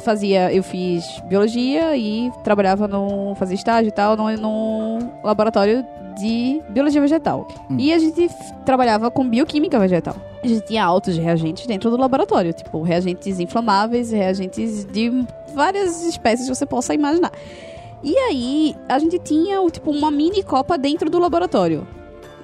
[0.03, 3.35] fazia, eu fiz biologia e trabalhava no.
[3.35, 5.85] fazia estágio e tal, no, no laboratório
[6.19, 7.47] de biologia vegetal.
[7.77, 8.29] E a gente
[8.65, 10.15] trabalhava com bioquímica vegetal.
[10.43, 16.47] A gente tinha altos reagentes dentro do laboratório, tipo reagentes inflamáveis, reagentes de várias espécies
[16.47, 17.31] que você possa imaginar.
[18.03, 21.87] E aí, a gente tinha tipo uma mini copa dentro do laboratório.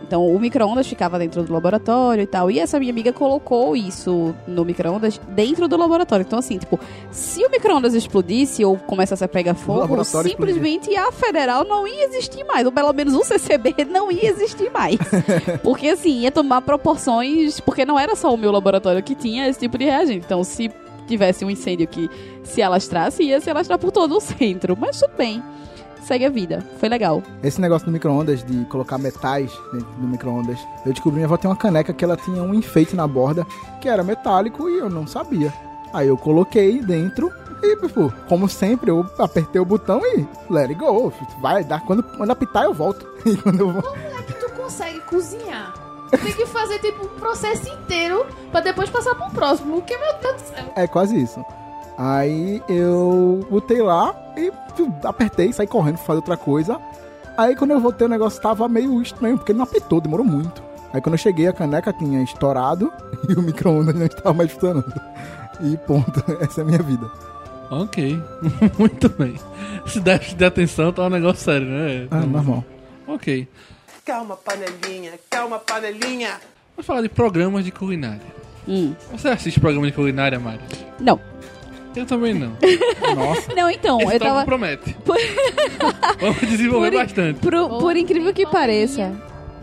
[0.02, 2.50] Então, o micro-ondas ficava dentro do laboratório e tal.
[2.50, 6.24] E essa minha amiga colocou isso no micro-ondas dentro do laboratório.
[6.24, 6.80] Então, assim, tipo,
[7.12, 12.44] se o micro-ondas explodisse ou começasse a pegar fogo, simplesmente a federal não ia existir
[12.46, 12.66] mais.
[12.66, 14.98] Ou pelo menos o CCB não ia existir mais.
[15.64, 17.60] porque, assim, ia tomar proporções.
[17.60, 20.26] Porque não era só o meu laboratório que tinha esse tipo de reagente.
[20.26, 20.72] Então, se
[21.08, 22.10] tivesse um incêndio que
[22.44, 24.78] se alastrasse, ia se alastrar por todo o centro.
[24.80, 25.44] Mas tudo bem.
[26.02, 26.64] Segue a vida.
[26.80, 27.22] Foi legal.
[27.44, 31.50] Esse negócio do micro-ondas, de colocar metais dentro do micro-ondas, eu descobri minha avó tem
[31.50, 33.46] uma caneca que ela tinha um enfeite na borda
[33.82, 35.54] que era metálico e eu não sabia.
[35.94, 37.32] Aí eu coloquei dentro
[37.62, 41.12] e, tipo, como sempre, eu apertei o botão e let it go.
[41.42, 41.82] Vai dar.
[41.82, 43.08] Quando, quando apitar, eu volto.
[43.26, 43.84] E quando eu vou.
[44.56, 45.74] consegue cozinhar.
[46.10, 49.76] Tem que fazer tipo um processo inteiro pra depois passar pro próximo.
[49.76, 50.74] Porque, meu Deus do céu.
[50.76, 51.44] É quase isso.
[52.02, 54.50] Aí eu botei lá e
[55.04, 56.80] apertei, saí correndo, fazer outra coisa.
[57.38, 60.64] Aí quando eu voltei o negócio tava meio estranho, porque ele não apitou, demorou muito.
[60.94, 62.90] Aí quando eu cheguei a caneca tinha estourado
[63.28, 65.02] e o micro-ondas não estava mais funcionando.
[65.60, 67.12] E ponto, essa é a minha vida.
[67.70, 68.18] Ok.
[68.80, 69.36] Muito bem.
[69.86, 72.08] Se déficit de atenção tá um negócio sério, né?
[72.12, 72.64] Ah, normal.
[73.08, 73.46] Ok.
[74.06, 76.40] Calma, panelinha, calma, panelinha.
[76.78, 78.40] Vamos falar de programas de culinária.
[78.66, 78.96] Hum.
[79.12, 80.62] Você assiste programa de culinária, Mari?
[80.98, 81.20] Não.
[82.00, 82.52] Eu também não.
[83.16, 83.54] Nossa.
[83.56, 84.46] Não, então, Esse eu tava.
[84.46, 84.94] promete.
[85.06, 85.18] Por-
[86.20, 87.40] Vamos desenvolver Por- bastante.
[87.40, 89.12] Por, por incrível que pareça.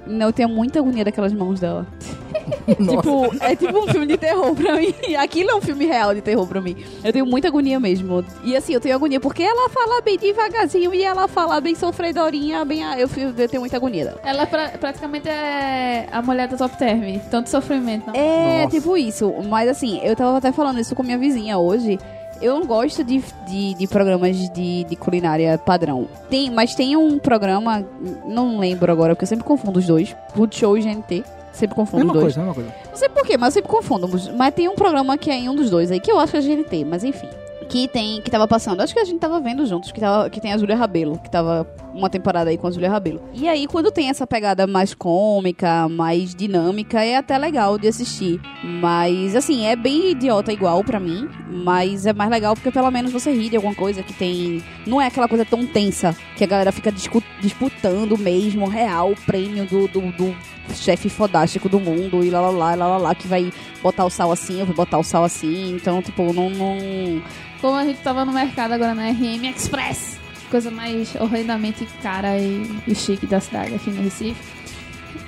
[0.07, 1.85] Não, eu tenho muita agonia daquelas mãos dela.
[2.79, 2.97] Nossa.
[2.99, 4.95] Tipo, é tipo um filme de terror pra mim.
[5.19, 6.77] Aquilo é um filme real de terror pra mim.
[7.03, 8.25] Eu tenho muita agonia mesmo.
[8.45, 12.65] E assim, eu tenho agonia porque ela fala bem devagarzinho e ela fala bem sofredorinha,
[12.65, 12.83] bem.
[12.97, 14.21] Eu, fico- eu tenho muita agonia dela.
[14.23, 17.19] Ela pra- praticamente é a mulher do top term.
[17.29, 18.15] Tanto sofrimento, não.
[18.15, 18.77] É, Nossa.
[18.77, 19.35] tipo isso.
[19.49, 21.99] Mas assim, eu tava até falando isso com minha vizinha hoje.
[22.41, 26.07] Eu não gosto de, de, de programas de, de culinária padrão.
[26.29, 27.85] Tem, mas tem um programa,
[28.27, 30.15] não lembro agora, porque eu sempre confundo os dois.
[30.35, 31.25] Multishow e GNT.
[31.53, 32.35] Sempre confundo Mesma os dois.
[32.35, 32.91] coisa, mesma coisa.
[32.91, 34.09] Não sei porquê, mas eu sempre confundo.
[34.37, 36.39] Mas tem um programa que é em um dos dois aí, que eu acho que
[36.39, 37.29] é GNT, mas enfim.
[37.69, 40.41] Que tem, que tava passando, acho que a gente tava vendo juntos, que, tava, que
[40.41, 43.21] tem a Júlia Rabelo, que tava uma temporada aí com a Júlia Rabelo.
[43.35, 48.41] E aí, quando tem essa pegada mais cômica, mais dinâmica, é até legal de assistir.
[48.63, 53.13] Mas, assim, é bem idiota igual pra mim, mas é mais legal porque pelo menos
[53.13, 54.63] você ri de alguma coisa que tem.
[54.87, 59.89] Não é aquela coisa tão tensa que a galera fica disputando mesmo, real, prêmio do,
[59.89, 60.37] do, do
[60.75, 63.53] chefe fodástico do mundo e lá lá lá, lá lá lá, que vai
[63.83, 65.75] botar o sal assim, eu vou botar o sal assim.
[65.75, 66.51] Então, tipo, não.
[66.51, 67.23] não...
[67.61, 70.19] Como a gente tava no mercado agora na RM Express.
[70.51, 74.41] Coisa mais horrendamente cara e, e chique da cidade aqui no Recife.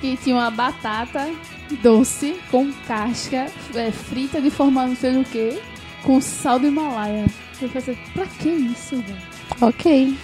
[0.01, 1.29] E tinha uma batata
[1.81, 5.59] doce com casca é, frita de forma não sei do que,
[6.03, 7.25] com sal do Himalaia.
[7.61, 9.17] Eu falei, pra que isso, velho?
[9.59, 10.17] Ok.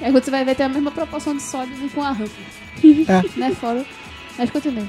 [0.00, 2.32] Aí quando você vai ver, tem a mesma proporção de sódio com a rampa.
[2.84, 3.38] É.
[3.38, 3.84] Né, fora.
[4.38, 4.88] Mas continue.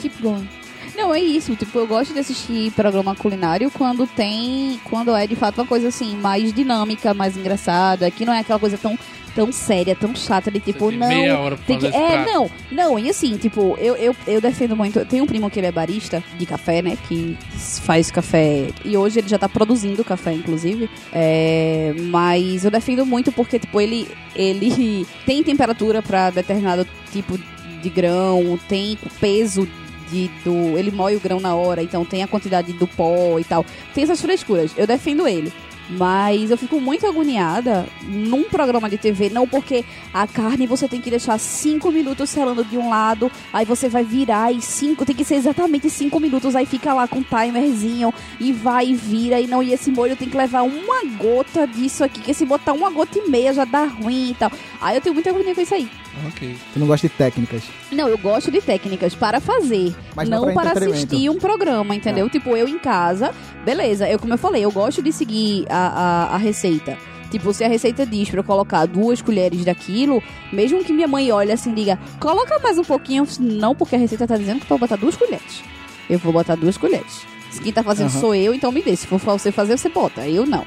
[0.00, 0.48] Keep going.
[0.96, 1.54] Não, é isso.
[1.54, 4.80] Tipo, eu gosto de assistir programa culinário quando tem.
[4.84, 8.58] Quando é de fato uma coisa assim, mais dinâmica, mais engraçada, que não é aquela
[8.58, 8.98] coisa tão,
[9.34, 11.08] tão séria, tão chata de tipo, tem não.
[11.08, 12.30] meia hora pra tem que, é, prato.
[12.32, 14.98] não, não, e assim, tipo, eu, eu, eu defendo muito.
[14.98, 16.96] Eu tenho um primo que ele é barista de café, né?
[17.06, 17.36] Que
[17.82, 18.68] faz café.
[18.82, 20.88] E hoje ele já tá produzindo café, inclusive.
[21.12, 27.38] É, mas eu defendo muito porque, tipo, ele, ele tem temperatura pra determinado tipo
[27.86, 29.68] de grão, tem peso
[30.10, 30.76] de, do.
[30.76, 33.64] Ele moe o grão na hora, então tem a quantidade do pó e tal.
[33.94, 34.72] Tem essas frescuras.
[34.76, 35.52] Eu defendo ele.
[35.88, 41.00] Mas eu fico muito agoniada num programa de TV, não porque a carne você tem
[41.00, 45.14] que deixar 5 minutos selando de um lado, aí você vai virar e 5, tem
[45.14, 49.40] que ser exatamente 5 minutos, aí fica lá com um timerzinho e vai e vira,
[49.40, 52.72] e não, e esse molho tem que levar uma gota disso aqui, que se botar
[52.72, 54.50] uma gota e meia já dá ruim e tal.
[54.80, 55.88] Aí eu tenho muita agonia com isso aí.
[56.28, 56.56] Ok.
[56.72, 57.64] Tu não gosta de técnicas.
[57.92, 62.28] Não, eu gosto de técnicas para fazer, Mas não não para assistir um programa, entendeu?
[62.30, 63.34] Tipo, eu em casa,
[63.64, 66.96] beleza, eu como eu falei, eu gosto de seguir a, a, a receita.
[67.30, 70.22] Tipo, se a receita diz pra eu colocar duas colheres daquilo,
[70.52, 73.98] mesmo que minha mãe olhe assim e diga, coloca mais um pouquinho, não, porque a
[73.98, 75.62] receita tá dizendo que pra eu botar duas colheres.
[76.08, 77.26] Eu vou botar duas colheres.
[77.50, 78.20] Se quem tá fazendo Aham.
[78.20, 78.94] sou eu, então me dê.
[78.94, 80.26] Se for você fazer, você bota.
[80.28, 80.64] Eu não.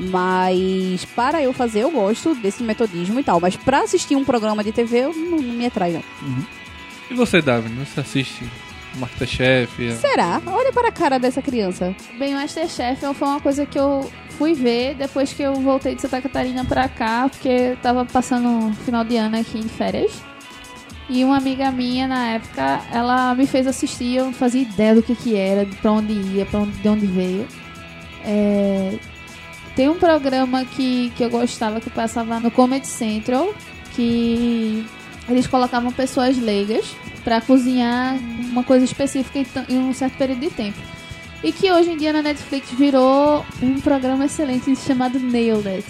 [0.00, 3.40] Mas para eu fazer, eu gosto desse metodismo e tal.
[3.40, 6.02] Mas pra assistir um programa de TV, eu não, não me atrai, não.
[7.10, 7.68] E você, Davi?
[7.84, 8.44] Você assiste
[8.96, 9.92] Masterchef?
[9.96, 10.40] Será?
[10.46, 11.94] Olha para a cara dessa criança.
[12.18, 16.22] Bem, Masterchef foi uma coisa que eu fui ver depois que eu voltei de Santa
[16.22, 20.12] Catarina pra cá, porque eu tava passando um final de ano aqui em férias.
[21.10, 25.02] E uma amiga minha, na época, ela me fez assistir, eu não fazia ideia do
[25.02, 27.46] que que era, pra onde ia, pra onde, de onde veio.
[28.24, 28.98] É,
[29.74, 33.54] Tem um programa que, que eu gostava, que passava no Comedy Central,
[33.94, 34.86] que
[35.28, 38.16] eles colocavam pessoas leigas pra cozinhar
[38.50, 40.78] uma coisa específica em um certo período de tempo.
[41.42, 45.86] E que hoje em dia na Netflix virou um programa excelente chamado Nailed It.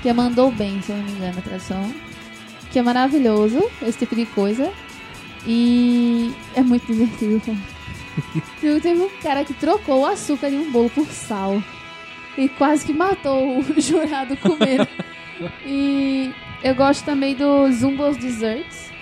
[0.00, 1.92] Que é Mandou Bem, se eu não me engano a tradução.
[2.70, 4.72] Que é maravilhoso, esse tipo de coisa.
[5.44, 7.40] E é muito divertido.
[7.44, 8.80] pô.
[8.80, 11.60] Teve um cara que trocou o açúcar de um bolo por sal.
[12.38, 14.88] E quase que matou o jurado comendo.
[15.66, 16.32] e
[16.62, 18.92] eu gosto também do Zumbo's Desserts.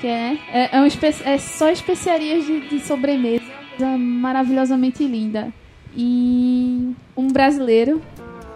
[0.00, 0.86] Que é, é, é, um
[1.24, 3.55] é só especiarias de, de sobremesa.
[3.98, 5.52] Maravilhosamente linda.
[5.96, 8.00] E um brasileiro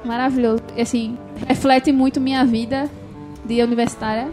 [0.05, 0.63] maravilhoso.
[0.81, 1.17] Assim,
[1.47, 2.89] reflete muito minha vida
[3.45, 4.29] de universitária.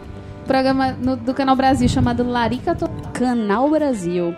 [0.46, 3.12] programa no- do Canal Brasil chamado Larica Total.
[3.12, 4.34] Canal Brasil.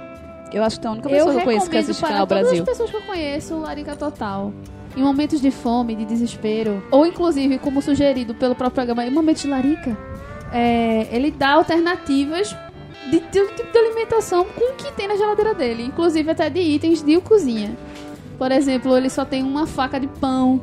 [0.52, 2.42] Eu acho que é a única pessoa que eu conheço que assiste para Canal todas
[2.48, 2.62] Brasil.
[2.64, 4.52] as pessoas que eu conheço, Larica Total.
[4.96, 9.42] Em momentos de fome, de desespero, ou inclusive, como sugerido pelo próprio programa, em momentos
[9.42, 9.96] de larica,
[10.52, 12.56] é, ele dá alternativas
[13.18, 16.60] de, um tipo de alimentação com o que tem na geladeira dele, inclusive até de
[16.60, 17.76] itens de cozinha.
[18.38, 20.62] Por exemplo, ele só tem uma faca de pão,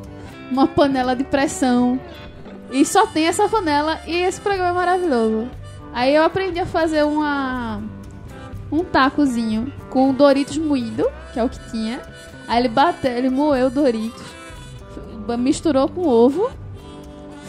[0.50, 2.00] uma panela de pressão,
[2.70, 5.48] e só tem essa panela, e esse programa é maravilhoso.
[5.92, 7.82] Aí eu aprendi a fazer uma
[8.70, 12.00] um tacozinho com Doritos moído, que é o que tinha.
[12.46, 14.22] Aí ele bateu, ele moeu o Doritos,
[15.38, 16.50] misturou com ovo,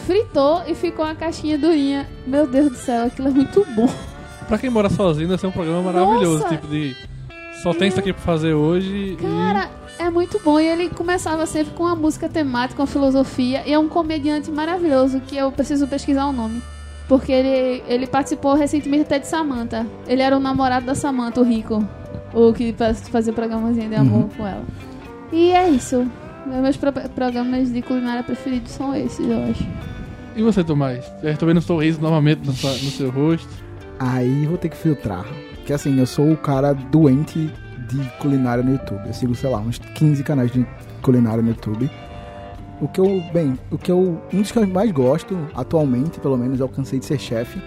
[0.06, 2.08] fritou e ficou uma caixinha durinha.
[2.26, 3.88] Meu Deus do céu, aquilo é muito bom.
[4.50, 6.42] Pra quem mora sozinho, deve ser um programa maravilhoso.
[6.42, 6.54] Nossa!
[6.54, 6.94] Tipo de.
[7.62, 10.58] Só tem isso aqui pra fazer hoje Cara, é muito bom.
[10.58, 13.62] E ele começava sempre com uma música temática, com filosofia.
[13.66, 16.60] E é um comediante maravilhoso que eu preciso pesquisar o nome.
[17.08, 19.86] Porque ele, ele participou recentemente até de Samantha.
[20.06, 21.86] Ele era o namorado da Samantha, o rico.
[22.32, 24.64] O que fa- fazia o programazinho de amor com ela.
[25.32, 26.06] E é isso.
[26.46, 29.62] Meus pro- programas de culinária preferidos são esses, eu acho.
[30.34, 30.40] e.
[30.40, 31.04] E você, Tomás?
[31.22, 32.54] Eu tô vendo um sorriso novamente no, no
[32.90, 33.48] seu rosto.
[34.00, 35.26] Aí vou ter que filtrar.
[35.56, 37.52] Porque assim, eu sou o cara doente
[37.86, 39.06] de culinária no YouTube.
[39.06, 40.66] Eu sigo, sei lá, uns 15 canais de
[41.02, 41.90] culinária no YouTube.
[42.80, 46.38] O que eu, bem, o que eu, um dos que eu mais gosto, atualmente, pelo
[46.38, 47.60] menos, é o Cansei de Ser Chefe.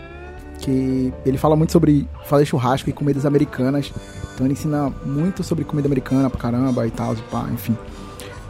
[0.57, 3.93] Que ele fala muito sobre fazer churrasco e comidas americanas.
[4.33, 7.77] Então ele ensina muito sobre comida americana pra caramba e tal, pá, enfim.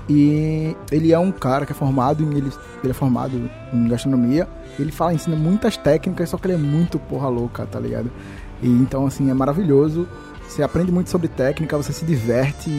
[0.10, 2.52] E ele é um cara que é formado em ele,
[2.84, 4.48] ele é formado em gastronomia.
[4.78, 8.12] Ele fala, ensina muitas técnicas, só que ele é muito porra louca, tá ligado?
[8.62, 10.08] E então assim, é maravilhoso.
[10.54, 12.70] Você aprende muito sobre técnica, você se diverte,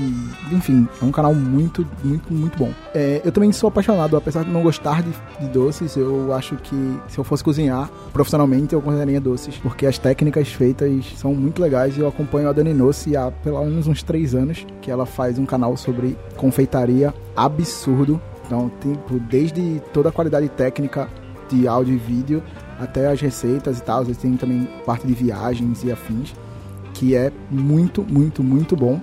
[0.53, 2.70] enfim, é um canal muito, muito, muito bom.
[2.95, 5.11] É, eu também sou apaixonado, apesar de não gostar de,
[5.41, 9.99] de doces, eu acho que se eu fosse cozinhar profissionalmente, eu cozinharia doces, porque as
[9.99, 11.99] técnicas feitas são muito legais.
[11.99, 15.45] Eu acompanho a Dani Nossi há pelo menos uns três anos, que ela faz um
[15.45, 18.22] canal sobre confeitaria absurdo.
[18.47, 21.09] Então, tipo, desde toda a qualidade técnica
[21.49, 22.41] de áudio e vídeo
[22.79, 24.05] até as receitas e tal.
[24.05, 26.35] Eles têm também parte de viagens e afins,
[26.95, 29.01] que é muito, muito, muito bom.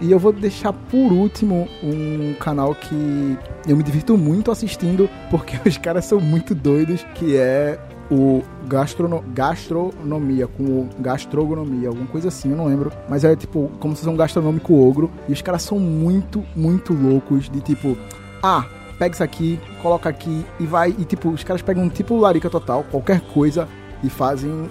[0.00, 5.58] E eu vou deixar por último um canal que eu me divirto muito assistindo, porque
[5.68, 7.78] os caras são muito doidos, que é
[8.10, 12.92] o gastrono gastronomia, com o gastronomia, alguma coisa assim, eu não lembro.
[13.08, 15.10] Mas é tipo, como se fosse um gastronômico ogro.
[15.28, 17.96] E os caras são muito, muito loucos, de tipo,
[18.42, 18.66] ah,
[18.98, 20.90] pega isso aqui, coloca aqui e vai.
[20.90, 23.66] E tipo, os caras pegam tipo larica total, qualquer coisa,
[24.04, 24.68] e fazem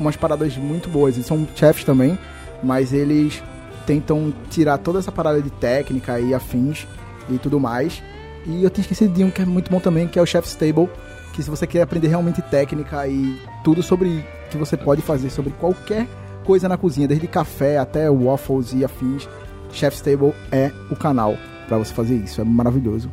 [0.00, 1.14] umas paradas muito boas.
[1.14, 2.18] Eles são chefs também,
[2.62, 3.42] mas eles
[3.86, 6.86] tentam tirar toda essa parada de técnica e afins
[7.28, 8.02] e tudo mais.
[8.46, 10.54] E eu tinha esquecido de um que é muito bom também, que é o Chef's
[10.54, 10.88] Table,
[11.32, 15.52] que se você quer aprender realmente técnica e tudo sobre que você pode fazer sobre
[15.52, 16.06] qualquer
[16.44, 19.28] coisa na cozinha, desde café até waffles e afins,
[19.72, 21.36] Chef's Table é o canal
[21.68, 22.40] para você fazer isso.
[22.40, 23.10] É maravilhoso.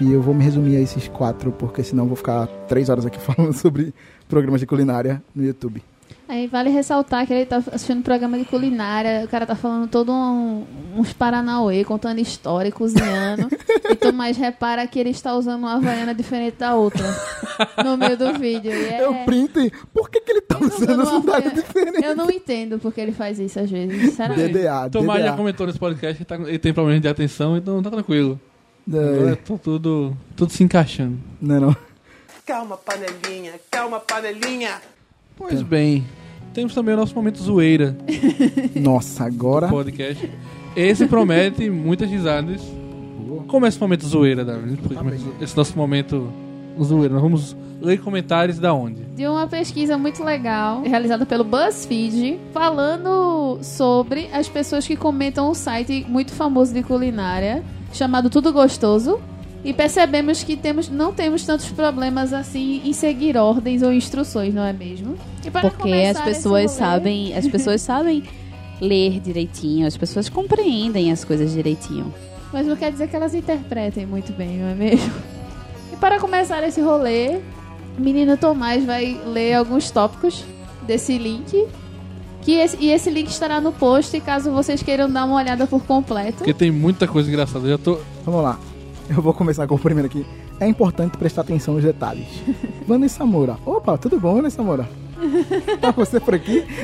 [0.00, 3.18] E eu vou me resumir a esses quatro, porque senão vou ficar três horas aqui
[3.20, 3.94] falando sobre
[4.28, 5.82] programas de culinária no YouTube.
[6.26, 9.88] Aí vale ressaltar que ele tá assistindo um programa de culinária, o cara tá falando
[9.88, 10.64] todo um,
[10.96, 13.48] uns Paranauê, contando história, e cozinhando.
[13.90, 17.04] e tu mais repara que ele está usando uma havaiana diferente da outra
[17.84, 18.72] no meio do vídeo.
[18.72, 19.04] E é...
[19.04, 22.04] Eu print, por que, que ele tá usando uma sandália havaiana- diferente?
[22.04, 24.52] Eu não entendo porque ele faz isso às vezes, sinceramente.
[24.54, 25.36] DDA, Tomás já DDA.
[25.36, 28.40] comentou nesse podcast que tá- ele tem problemas de atenção, então tá tranquilo.
[28.88, 31.18] Agora É, tá tudo, tudo se encaixando.
[31.40, 31.76] não, é não.
[32.46, 34.72] Calma, panelinha, calma, panelinha.
[35.36, 36.04] Pois bem,
[36.52, 37.96] temos também o nosso momento zoeira
[38.76, 39.68] Nossa, agora.
[39.68, 40.30] podcast.
[40.76, 42.60] Esse promete muitas risadas.
[43.48, 44.78] Como é esse momento zoeira, Davi?
[45.40, 46.32] Esse nosso momento
[46.82, 47.12] zoeira.
[47.14, 49.04] Nós vamos ler comentários da onde?
[49.14, 55.54] de uma pesquisa muito legal realizada pelo BuzzFeed falando sobre as pessoas que comentam um
[55.54, 57.62] site muito famoso de culinária
[57.92, 59.20] chamado Tudo Gostoso
[59.64, 64.62] e percebemos que temos, não temos tantos problemas assim em seguir ordens ou instruções, não
[64.62, 65.16] é mesmo?
[65.44, 68.22] E para Porque as pessoas rolê- sabem, as pessoas sabem
[68.80, 72.12] ler direitinho, as pessoas compreendem as coisas direitinho.
[72.52, 75.12] Mas não quer dizer que elas interpretem muito bem, não é mesmo?
[75.92, 77.38] E para começar esse rolê,
[77.96, 80.44] o menino Tomás vai ler alguns tópicos
[80.82, 81.66] desse link.
[82.42, 85.82] Que esse- e esse link estará no post caso vocês queiram dar uma olhada por
[85.84, 86.38] completo.
[86.38, 87.64] Porque tem muita coisa engraçada.
[87.66, 87.98] Eu já tô.
[88.26, 88.58] Vamos lá.
[89.08, 90.26] Eu vou começar com o primeiro aqui.
[90.58, 92.26] É importante prestar atenção nos detalhes.
[92.86, 93.56] Vanessa Moura.
[93.66, 94.88] Opa, tudo bom, Vanessa Moura?
[95.80, 96.64] Tá você por aqui?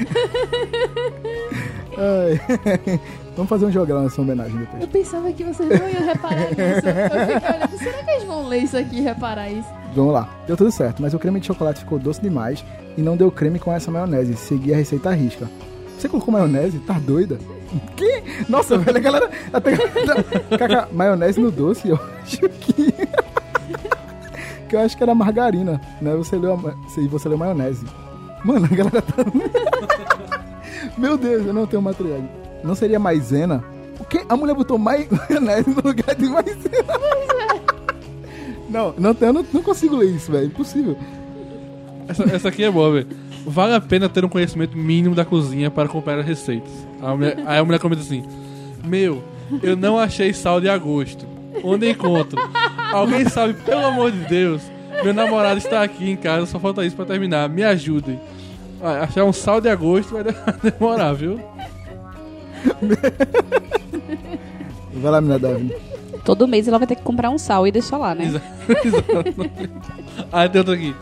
[1.97, 3.01] Ai.
[3.37, 4.83] Vamos fazer um jogão nessa homenagem depois.
[4.83, 6.61] Eu pensava que vocês não iam reparar nisso.
[6.61, 9.68] Eu fiquei olhando, será que eles vão ler isso aqui e reparar isso?
[9.95, 10.29] Vamos lá.
[10.47, 12.64] Deu tudo certo, mas o creme de chocolate ficou doce demais
[12.99, 14.37] e não deu creme com essa maionese.
[14.37, 15.49] Segui a receita à risca.
[15.99, 16.79] Você colocou maionese?
[16.81, 17.39] Tá doida?
[17.97, 18.23] Que?
[18.49, 19.31] Nossa, velho, a galera.
[19.53, 19.77] Até...
[20.59, 21.89] Cacá, maionese no doce?
[21.89, 22.93] Eu acho que.
[24.68, 26.14] que eu acho que era margarina, né?
[26.16, 26.57] Você leu, a...
[27.09, 27.85] você leu maionese.
[28.45, 29.25] Mano, a galera tá.
[30.97, 32.23] Meu Deus, eu não tenho material.
[32.64, 33.62] Não seria maisena?
[33.99, 34.23] O quê?
[34.29, 36.95] A mulher botou mai- maionese no lugar de maisena.
[38.68, 40.47] Não, não, eu não, não consigo ler isso, velho.
[40.47, 40.97] Impossível.
[42.09, 43.09] Essa, essa aqui é boa, velho.
[43.47, 46.70] Vale a pena ter um conhecimento mínimo da cozinha para comprar as receitas.
[47.01, 48.22] A mulher- aí a mulher comenta assim:
[48.84, 49.22] Meu,
[49.62, 51.26] eu não achei sal de agosto.
[51.64, 52.38] Onde encontro?
[52.93, 54.62] Alguém sabe, pelo amor de Deus,
[55.03, 57.49] meu namorado está aqui em casa, só falta isso para terminar.
[57.49, 58.20] Me ajudem.
[58.82, 60.24] Ah, achar um sal de agosto vai
[60.62, 61.41] demorar, viu?
[64.93, 65.74] Vai lá, menina Davi.
[66.24, 68.24] Todo mês ela vai ter que comprar um sal e deixar lá, né?
[68.26, 68.43] Exa-
[68.84, 69.51] Exato.
[70.32, 70.95] Aí tem outro aqui.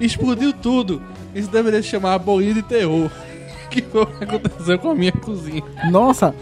[0.00, 1.00] Explodiu tudo.
[1.34, 3.10] Isso deveria se chamar bolinha de terror.
[3.70, 5.60] Que foi o que aconteceu com a minha cozinha.
[5.90, 6.32] Nossa!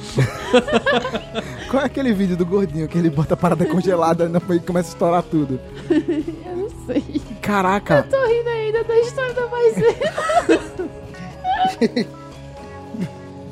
[1.70, 4.92] Qual é aquele vídeo do gordinho que ele bota a parada congelada e começa a
[4.92, 5.58] estourar tudo?
[5.88, 7.02] Eu não sei.
[7.40, 8.02] Caraca!
[8.02, 9.96] Tô rindo ainda da história da maisena.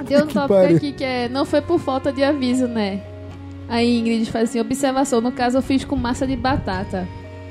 [0.07, 0.77] Tem um tópico pariu.
[0.77, 3.01] aqui que é não foi por falta de aviso, né?
[3.69, 7.09] A Ingrid faz assim, observação, no caso eu fiz com massa de batata.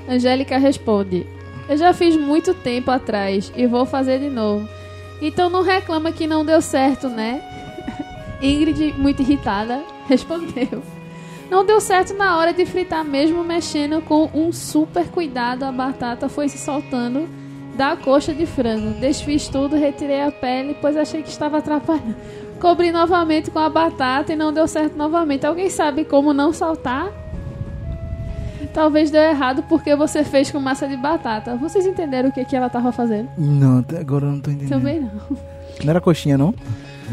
[0.07, 1.25] Angélica responde,
[1.69, 4.67] eu já fiz muito tempo atrás e vou fazer de novo.
[5.21, 7.41] Então não reclama que não deu certo, né?
[8.41, 10.81] Ingrid, muito irritada, respondeu.
[11.49, 15.63] Não deu certo na hora de fritar, mesmo mexendo com um super cuidado.
[15.63, 17.29] A batata foi se soltando
[17.75, 18.99] da coxa de frango.
[18.99, 22.15] Desfiz tudo, retirei a pele, pois achei que estava atrapalhando.
[22.59, 25.45] Cobri novamente com a batata e não deu certo novamente.
[25.45, 27.18] Alguém sabe como não saltar?
[28.73, 31.55] Talvez deu errado porque você fez com massa de batata.
[31.55, 33.29] Vocês entenderam o que, que ela estava fazendo?
[33.37, 34.69] Não, até agora eu não tô entendendo.
[34.69, 35.37] Também não.
[35.83, 36.53] Não era coxinha, não?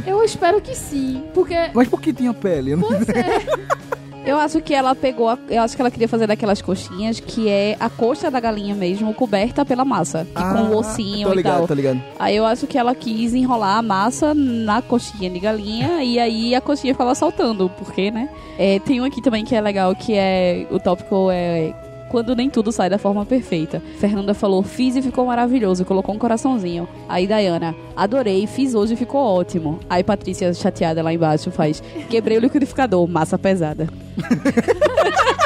[0.06, 1.54] Eu espero que sim, porque.
[1.72, 2.72] Mas por que tinha pele?
[2.72, 3.46] Eu não Pois é.
[4.26, 7.48] Eu acho que ela pegou, a- eu acho que ela queria fazer daquelas coxinhas que
[7.48, 10.26] é a coxa da galinha mesmo, coberta pela massa.
[10.32, 11.66] E com o ossinho Ah, tô e ligado, tal.
[11.68, 12.02] tô ligado.
[12.18, 16.54] Aí eu acho que ela quis enrolar a massa na coxinha de galinha e aí
[16.56, 18.28] a coxinha ficava saltando, porque, né?
[18.58, 20.66] É, tem um aqui também que é legal, que é.
[20.72, 21.72] O tópico é.
[22.10, 23.82] Quando nem tudo sai da forma perfeita.
[23.98, 26.88] Fernanda falou, fiz e ficou maravilhoso, colocou um coraçãozinho.
[27.08, 29.80] Aí Dayana, adorei, fiz hoje e ficou ótimo.
[29.90, 33.88] Aí Patrícia, chateada lá embaixo, faz, quebrei o liquidificador, massa pesada.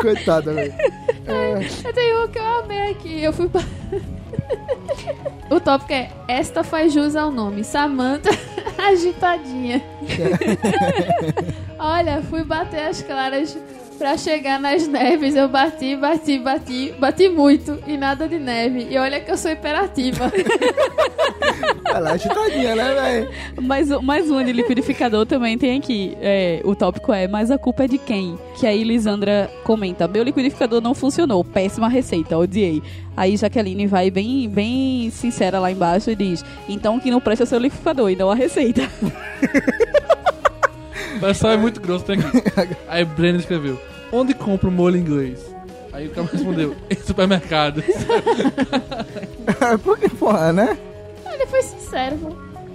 [0.00, 0.74] Coitada, velho.
[1.84, 3.22] Eu tenho um que eu amei aqui.
[3.22, 3.48] Eu fui.
[3.48, 3.64] pa-
[5.50, 7.64] o tópico é Esta faz jus ao nome.
[7.64, 8.30] Samantha
[8.78, 9.82] agitadinha.
[11.78, 13.56] Olha, fui bater as claras
[13.98, 15.34] pra chegar nas neves.
[15.34, 18.86] Eu bati, bati, bati, bati muito e nada de neve.
[18.90, 20.30] E olha que eu sou imperativa.
[21.92, 23.30] Ela é agitadinha, né, velho?
[23.62, 26.16] Mas, o- um de liquidificador também tem aqui.
[26.20, 28.38] É, o tópico é, mas a culpa é de quem?
[28.58, 32.82] Que aí Lisandra comenta, meu liquidificador não funcionou, péssima receita, odiei.
[33.16, 37.44] Aí Jaqueline vai bem, bem sincera lá embaixo e diz, então o que não presta
[37.44, 38.82] é seu liquidificador e não a receita.
[41.20, 42.76] Mas só é muito grosso, tem aqui.
[42.88, 43.78] Aí Breno escreveu:
[44.12, 45.38] Onde compra o molho inglês?
[45.92, 47.82] Aí o cara respondeu: Em supermercado.
[49.82, 50.78] Porque, porra, né?
[51.32, 52.32] Ele foi sincero, pô.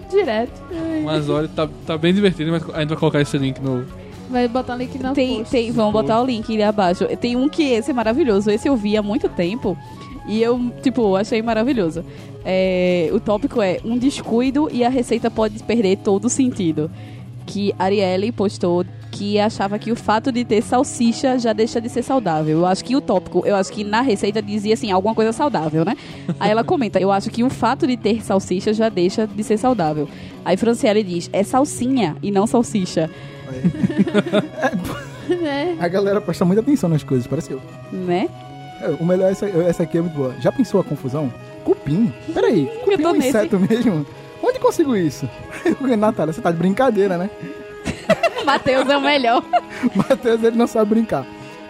[0.09, 0.61] direto.
[1.03, 3.85] Mas olha, tá, tá bem divertido, mas a gente vai colocar esse link no.
[4.29, 5.51] Vai botar o link na Tem, post.
[5.51, 7.05] tem, vamos botar o link ali abaixo.
[7.17, 8.49] Tem um que esse é maravilhoso.
[8.49, 9.77] Esse eu vi há muito tempo.
[10.27, 12.03] E eu, tipo, achei maravilhoso.
[12.45, 16.89] É, o tópico é um descuido e a receita pode perder todo o sentido.
[17.45, 22.01] Que Arielle postou que achava que o fato de ter salsicha já deixa de ser
[22.01, 22.59] saudável.
[22.59, 25.85] Eu acho que o tópico, eu acho que na receita dizia assim, alguma coisa saudável,
[25.85, 25.95] né?
[26.39, 29.57] Aí ela comenta, eu acho que o fato de ter salsicha já deixa de ser
[29.57, 30.09] saudável.
[30.43, 33.07] Aí Franciele diz, é salsinha e não salsicha,
[35.29, 35.77] né?
[35.79, 37.61] A galera presta muita atenção nas coisas, parece eu.
[37.91, 38.27] né?
[38.81, 40.33] É, O melhor, essa, essa aqui é muito boa.
[40.41, 41.31] Já pensou a confusão?
[41.63, 42.11] Cupim?
[42.33, 43.29] Peraí, cupim é um nesse.
[43.29, 44.05] inseto mesmo?
[44.43, 45.27] Onde consigo isso?
[45.97, 47.29] Natália, você tá de brincadeira, né?
[48.45, 49.41] Matheus é o melhor.
[49.95, 51.25] Matheus, ele não sabe brincar.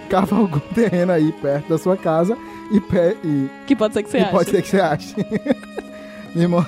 [0.09, 2.35] Cava algum terreno aí perto da sua casa
[2.71, 4.31] e, pé, e, Que pode ser que você ache.
[4.31, 5.15] pode ser que você ache.
[6.33, 6.65] Meu irmão,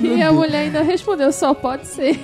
[0.00, 2.18] E a mulher ainda respondeu, só pode ser.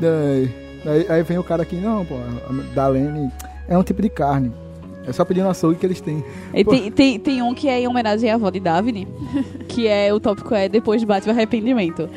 [0.00, 0.50] Aí,
[0.86, 3.30] aí, aí vem o cara aqui, não, pô, a Dalene
[3.68, 4.52] é um tipo de carne.
[5.08, 6.22] É só pedir no açougue que eles têm.
[6.52, 9.08] Tem, tem, tem um que é em homenagem à avó de Daphne,
[9.66, 12.08] que é o tópico é depois bate o arrependimento.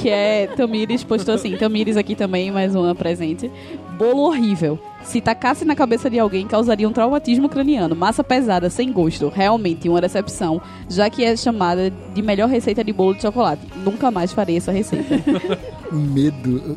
[0.00, 3.50] Que é Tamires postou assim, Tamires aqui também, mais uma presente.
[3.98, 4.78] Bolo horrível.
[5.02, 7.94] Se tacasse na cabeça de alguém, causaria um traumatismo craniano.
[7.94, 9.28] Massa pesada, sem gosto.
[9.28, 10.60] Realmente, uma decepção.
[10.88, 13.62] Já que é chamada de melhor receita de bolo de chocolate.
[13.84, 15.14] Nunca mais farei essa receita.
[15.92, 16.76] Medo.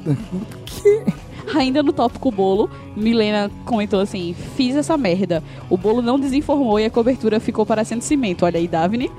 [1.54, 5.44] Ainda no tópico bolo, Milena comentou assim: Fiz essa merda.
[5.70, 8.46] O bolo não desinformou e a cobertura ficou parecendo cimento.
[8.46, 9.12] Olha aí, Daphne.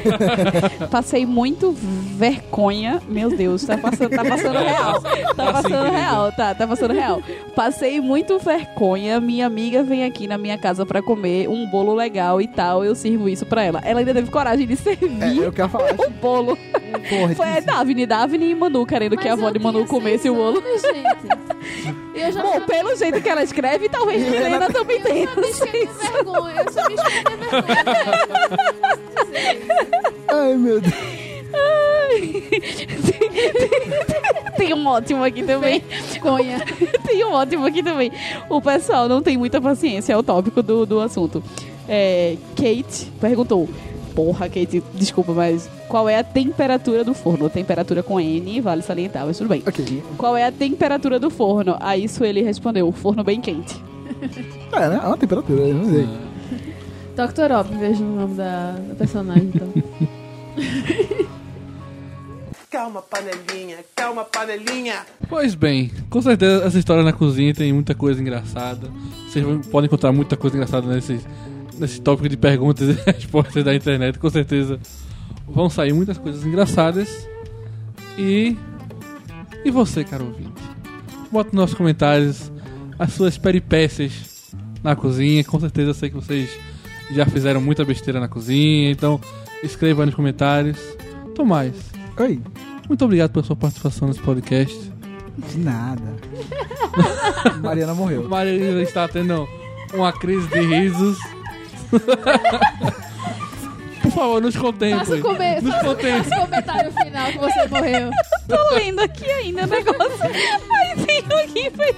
[0.90, 1.74] Passei muito
[2.16, 3.00] vergonha.
[3.08, 5.02] Meu Deus, tá passando, tá passando real.
[5.34, 7.22] Tá passando real, tá, tá passando real.
[7.54, 9.20] Passei muito vergonha.
[9.20, 12.84] Minha amiga vem aqui na minha casa pra comer um bolo legal e tal.
[12.84, 13.80] Eu sirvo isso pra ela.
[13.84, 15.94] Ela ainda teve coragem de servir É, eu quero falar.
[15.98, 16.56] o bolo.
[17.08, 20.34] Porra, Foi a Daphne, Daphne e Manu querendo que a avó de Manu comesse o
[20.34, 20.62] bolo.
[20.62, 21.59] Gente.
[22.14, 25.28] Eu já Bom, pelo jeito que ela escreve, talvez Milena também tenha.
[25.28, 26.64] eu me esqueci de vergonha.
[26.66, 27.84] Eu só me vergonha.
[30.28, 30.94] Ai, meu Deus.
[34.56, 35.82] Tem um ótimo aqui também.
[36.12, 36.64] Vergonha.
[37.06, 38.12] Tem um ótimo aqui também.
[38.48, 41.42] O pessoal não tem muita paciência, é o tópico do, do assunto.
[41.88, 43.68] É, Kate perguntou.
[44.14, 47.48] Porra, Kate, desculpa, mas qual é a temperatura do forno?
[47.48, 49.62] Temperatura com N, vale salientar, mas tudo bem.
[49.66, 50.02] Ok.
[50.18, 51.76] Qual é a temperatura do forno?
[51.80, 53.74] A isso ele respondeu, forno bem quente.
[54.72, 55.00] É, né?
[55.02, 56.06] É uma temperatura, eu não sei.
[57.16, 57.52] Dr.
[57.52, 59.68] Op, vejo o nome da, da personagem, então.
[62.70, 65.00] Calma, panelinha, calma, panelinha.
[65.28, 68.88] Pois bem, com certeza essa história na cozinha tem muita coisa engraçada.
[69.28, 71.18] Vocês vão- podem encontrar muita coisa engraçada nesse,
[71.80, 74.18] nesse tópico de perguntas e respostas da internet.
[74.18, 74.78] Com certeza
[75.46, 77.26] vão sair muitas coisas engraçadas.
[78.16, 78.56] E.
[79.64, 80.62] E você, caro ouvinte?
[81.30, 82.50] Bota nos nossos comentários
[82.98, 85.42] as suas peripécias na cozinha.
[85.44, 86.50] Com certeza eu sei que vocês
[87.10, 88.90] já fizeram muita besteira na cozinha.
[88.90, 89.20] Então
[89.62, 90.78] escreva nos comentários.
[91.34, 91.74] Tomás,
[92.18, 92.40] Oi.
[92.88, 94.90] muito obrigado pela sua participação nesse podcast.
[95.48, 96.16] De nada.
[97.62, 98.28] Mariana morreu.
[98.28, 99.48] Maria está tendo
[99.94, 101.18] uma crise de risos.
[104.02, 105.20] Por favor, nos Faça o, contemple.
[105.20, 105.60] come...
[105.60, 106.24] Nos faça, contemple.
[106.24, 108.10] faça o comentário final que você morreu.
[108.48, 110.18] Tô lendo aqui ainda o negócio.
[110.24, 111.94] Aí tem um aqui, foi...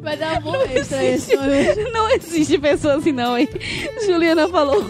[0.00, 0.98] Vai dar um bom extra
[1.46, 1.74] né?
[1.92, 3.48] Não existe pessoa assim não, hein?
[4.04, 4.84] Juliana falou,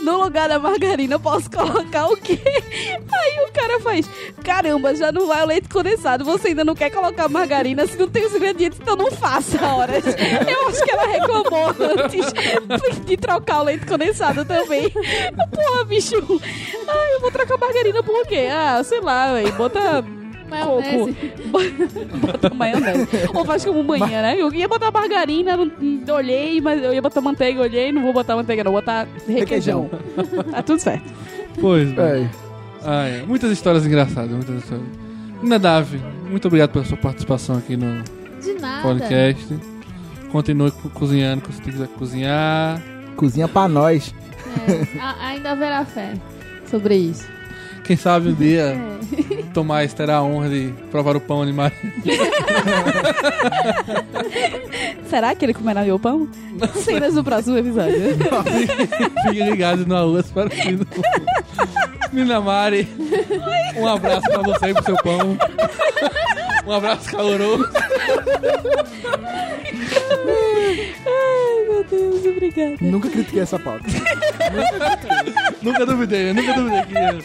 [0.00, 2.38] no lugar da margarina eu posso colocar o quê?
[2.44, 4.08] Aí o cara faz,
[4.44, 8.08] caramba, já não vai o leite condensado, você ainda não quer colocar margarina, se não
[8.08, 10.04] tem os ingredientes, então não faça horas.
[10.06, 12.32] Eu acho que ela reclamou antes
[13.04, 14.90] de trocar o leite condensado também.
[14.90, 16.16] Porra, bicho.
[16.88, 18.48] Ai, eu vou trocar margarina por quê?
[18.50, 20.21] Ah, sei lá, véi, bota...
[20.56, 21.16] Maionese.
[21.50, 22.16] Coco.
[22.18, 23.08] Bota maionese.
[23.34, 24.36] Ou faz como manhã, né?
[24.38, 28.12] Eu ia botar margarina, não, não olhei, mas eu ia botar manteiga, olhei, não vou
[28.12, 29.90] botar manteiga, não, vou botar requeijão.
[30.50, 31.12] tá tudo certo.
[31.60, 32.04] Pois bem.
[32.04, 32.30] É.
[32.84, 33.22] Ah, é.
[33.22, 34.86] Muitas histórias engraçadas, muitas histórias.
[35.42, 35.86] Nadav,
[36.28, 38.02] muito obrigado pela sua participação aqui no
[38.40, 38.82] De nada.
[38.82, 39.56] podcast.
[40.30, 42.80] Continue co- cozinhando quando você quiser cozinhar.
[43.16, 44.14] Cozinha pra nós.
[44.68, 46.14] É, a- ainda haverá fé
[46.70, 47.26] sobre isso.
[47.84, 49.02] Quem sabe um dia É.
[49.52, 51.76] Tomás terá a honra de provar o pão de Maria.
[55.08, 56.26] Será que ele comerá meu pão?
[56.76, 57.98] Cenas do próximo episódio.
[59.28, 60.86] Fiquem ligados no Aulas para o fim do
[62.12, 62.88] Nina Mari,
[63.76, 65.36] um abraço pra você e pro seu pão.
[66.66, 67.68] Um abraço caloroso.
[71.06, 72.76] Ai, meu Deus, obrigada.
[72.80, 73.84] Nunca critiquei essa pauta.
[75.62, 77.18] Nunca duvidei, nunca duvidei que ia.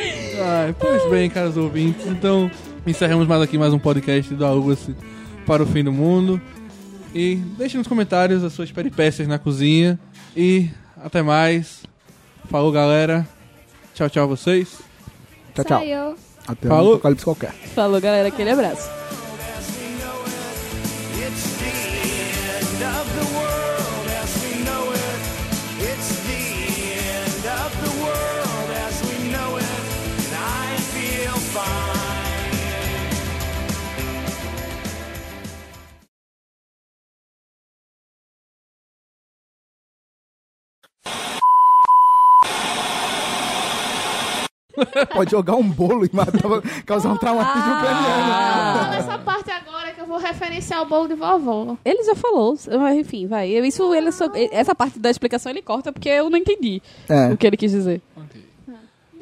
[0.00, 2.06] Ai, pois bem, caros ouvintes.
[2.06, 2.50] Então,
[2.86, 4.88] encerramos mais aqui mais um podcast do Aulas
[5.44, 6.40] para o fim do mundo.
[7.14, 9.98] E deixe nos comentários as suas peripécias na cozinha.
[10.36, 10.70] E
[11.02, 11.82] até mais.
[12.50, 13.26] Falou, galera.
[13.94, 14.78] Tchau, tchau a vocês.
[15.54, 15.78] Tchau, tchau.
[15.80, 16.14] Saiu.
[16.46, 16.92] Até Falou.
[16.92, 17.52] um apocalipse qualquer.
[17.74, 18.97] Falou, galera, aquele abraço.
[45.06, 46.40] Pode jogar um bolo e matar,
[46.86, 47.80] causar um traumatismo Ah.
[47.80, 48.78] craniano.
[48.84, 51.76] Fala essa parte agora que eu vou referenciar o bolo de vovó.
[51.84, 53.48] Ele já falou, mas enfim, vai.
[53.50, 57.32] Eu- Isso, ele só- essa parte da explicação ele corta porque eu não entendi É.
[57.32, 58.00] o que ele quis dizer.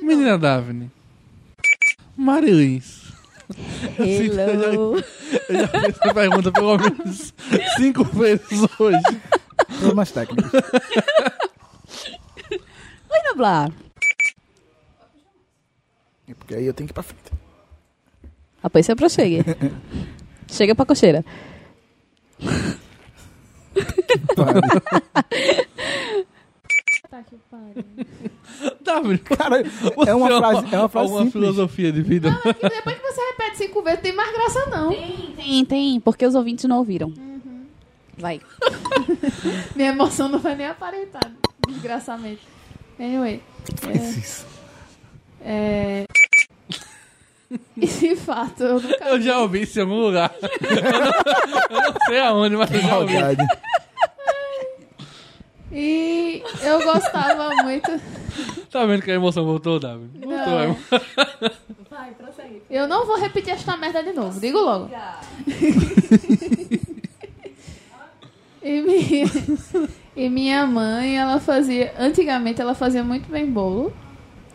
[0.00, 0.90] Menina Daphne.
[2.16, 3.06] Marilins.
[3.98, 4.96] Hello.
[5.48, 7.32] Eu já fiz essa pergunta pelo menos
[7.76, 8.98] cinco vezes hoje.
[9.78, 10.52] Problemas técnicos.
[12.50, 13.70] Oi, Noblar.
[16.46, 17.32] Porque aí eu tenho que ir pra frente.
[18.62, 19.44] Rapaz, você aproxegue.
[20.46, 21.24] Chega pra cocheira.
[27.10, 27.84] Tá que pariu.
[28.80, 29.64] W, Cara,
[30.06, 31.32] é uma frase, é uma frase simples.
[31.32, 32.30] filosofia de vida?
[32.30, 34.90] Não, é que depois que você repete cinco vezes, tem mais graça não.
[34.90, 36.00] Tem, tem, tem.
[36.00, 37.12] Porque os ouvintes não ouviram.
[38.16, 38.40] Vai.
[39.74, 41.28] Minha emoção não vai nem aparentar,
[41.66, 42.46] desgraçamente.
[43.00, 43.42] Anyway.
[45.42, 46.06] É, é...
[47.76, 50.34] E de fato, eu nunca Eu já ouvi isso em algum lugar.
[50.40, 51.10] Eu não,
[51.70, 53.14] eu não sei aonde, mas eu já ouvi.
[53.14, 53.46] Maldade.
[55.72, 58.00] E eu gostava muito.
[58.70, 60.08] Tá vendo que a emoção voltou, W?
[60.14, 60.60] Voltou, Não.
[60.60, 60.76] é.
[62.70, 64.90] Eu não vou repetir esta merda de novo, digo logo.
[68.62, 69.26] e, minha,
[70.16, 71.94] e minha mãe, ela fazia.
[71.98, 73.92] Antigamente ela fazia muito bem bolo.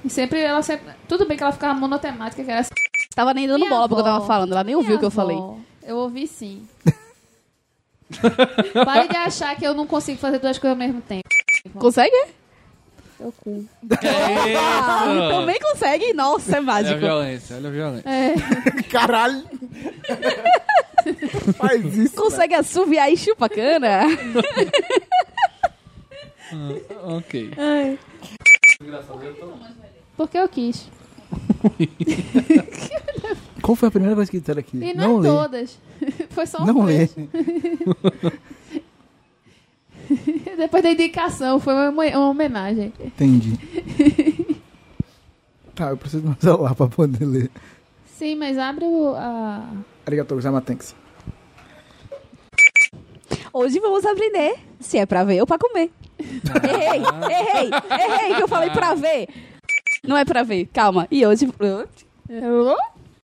[0.03, 0.93] E sempre ela sempre.
[1.07, 2.71] Tudo bem que ela ficava monotemática, que era assim.
[3.15, 4.51] Tava nem dando Minha bola porque eu tava falando.
[4.51, 5.37] Ela nem ouviu o que eu falei.
[5.83, 6.67] Eu ouvi sim.
[8.85, 11.27] Pare de achar que eu não consigo fazer duas coisas ao mesmo tempo.
[11.75, 12.15] Consegue?
[13.17, 13.65] Seu cu.
[14.57, 16.13] Ah, também consegue.
[16.13, 16.99] Nossa, é Olha a mágico.
[16.99, 18.09] violência, olha a violência.
[18.09, 18.33] É,
[18.89, 19.43] Caralho.
[21.57, 22.15] Faz isso.
[22.15, 24.01] Consegue assoviar e chupa cana?
[27.03, 27.51] Ok.
[30.17, 30.87] Porque eu quis.
[33.61, 34.77] Qual foi a primeira coisa que disseram aqui?
[34.77, 35.29] E não, lê.
[35.29, 35.77] todas.
[36.31, 37.05] Foi só Não uma lê.
[37.05, 37.15] vez.
[40.57, 42.91] Depois da indicação, foi uma, uma homenagem.
[42.99, 43.57] Entendi.
[45.75, 47.49] tá, eu preciso do meu celular pra poder ler.
[48.07, 49.13] Sim, mas abre o.
[49.15, 49.63] A...
[50.05, 50.95] Arigatou gozaimasu.
[53.53, 55.91] Hoje vamos aprender se é pra ver ou pra comer.
[56.19, 57.01] errei,
[57.31, 59.27] errei, errei que eu falei pra ver.
[60.03, 61.07] Não é pra ver, calma.
[61.11, 61.47] E hoje...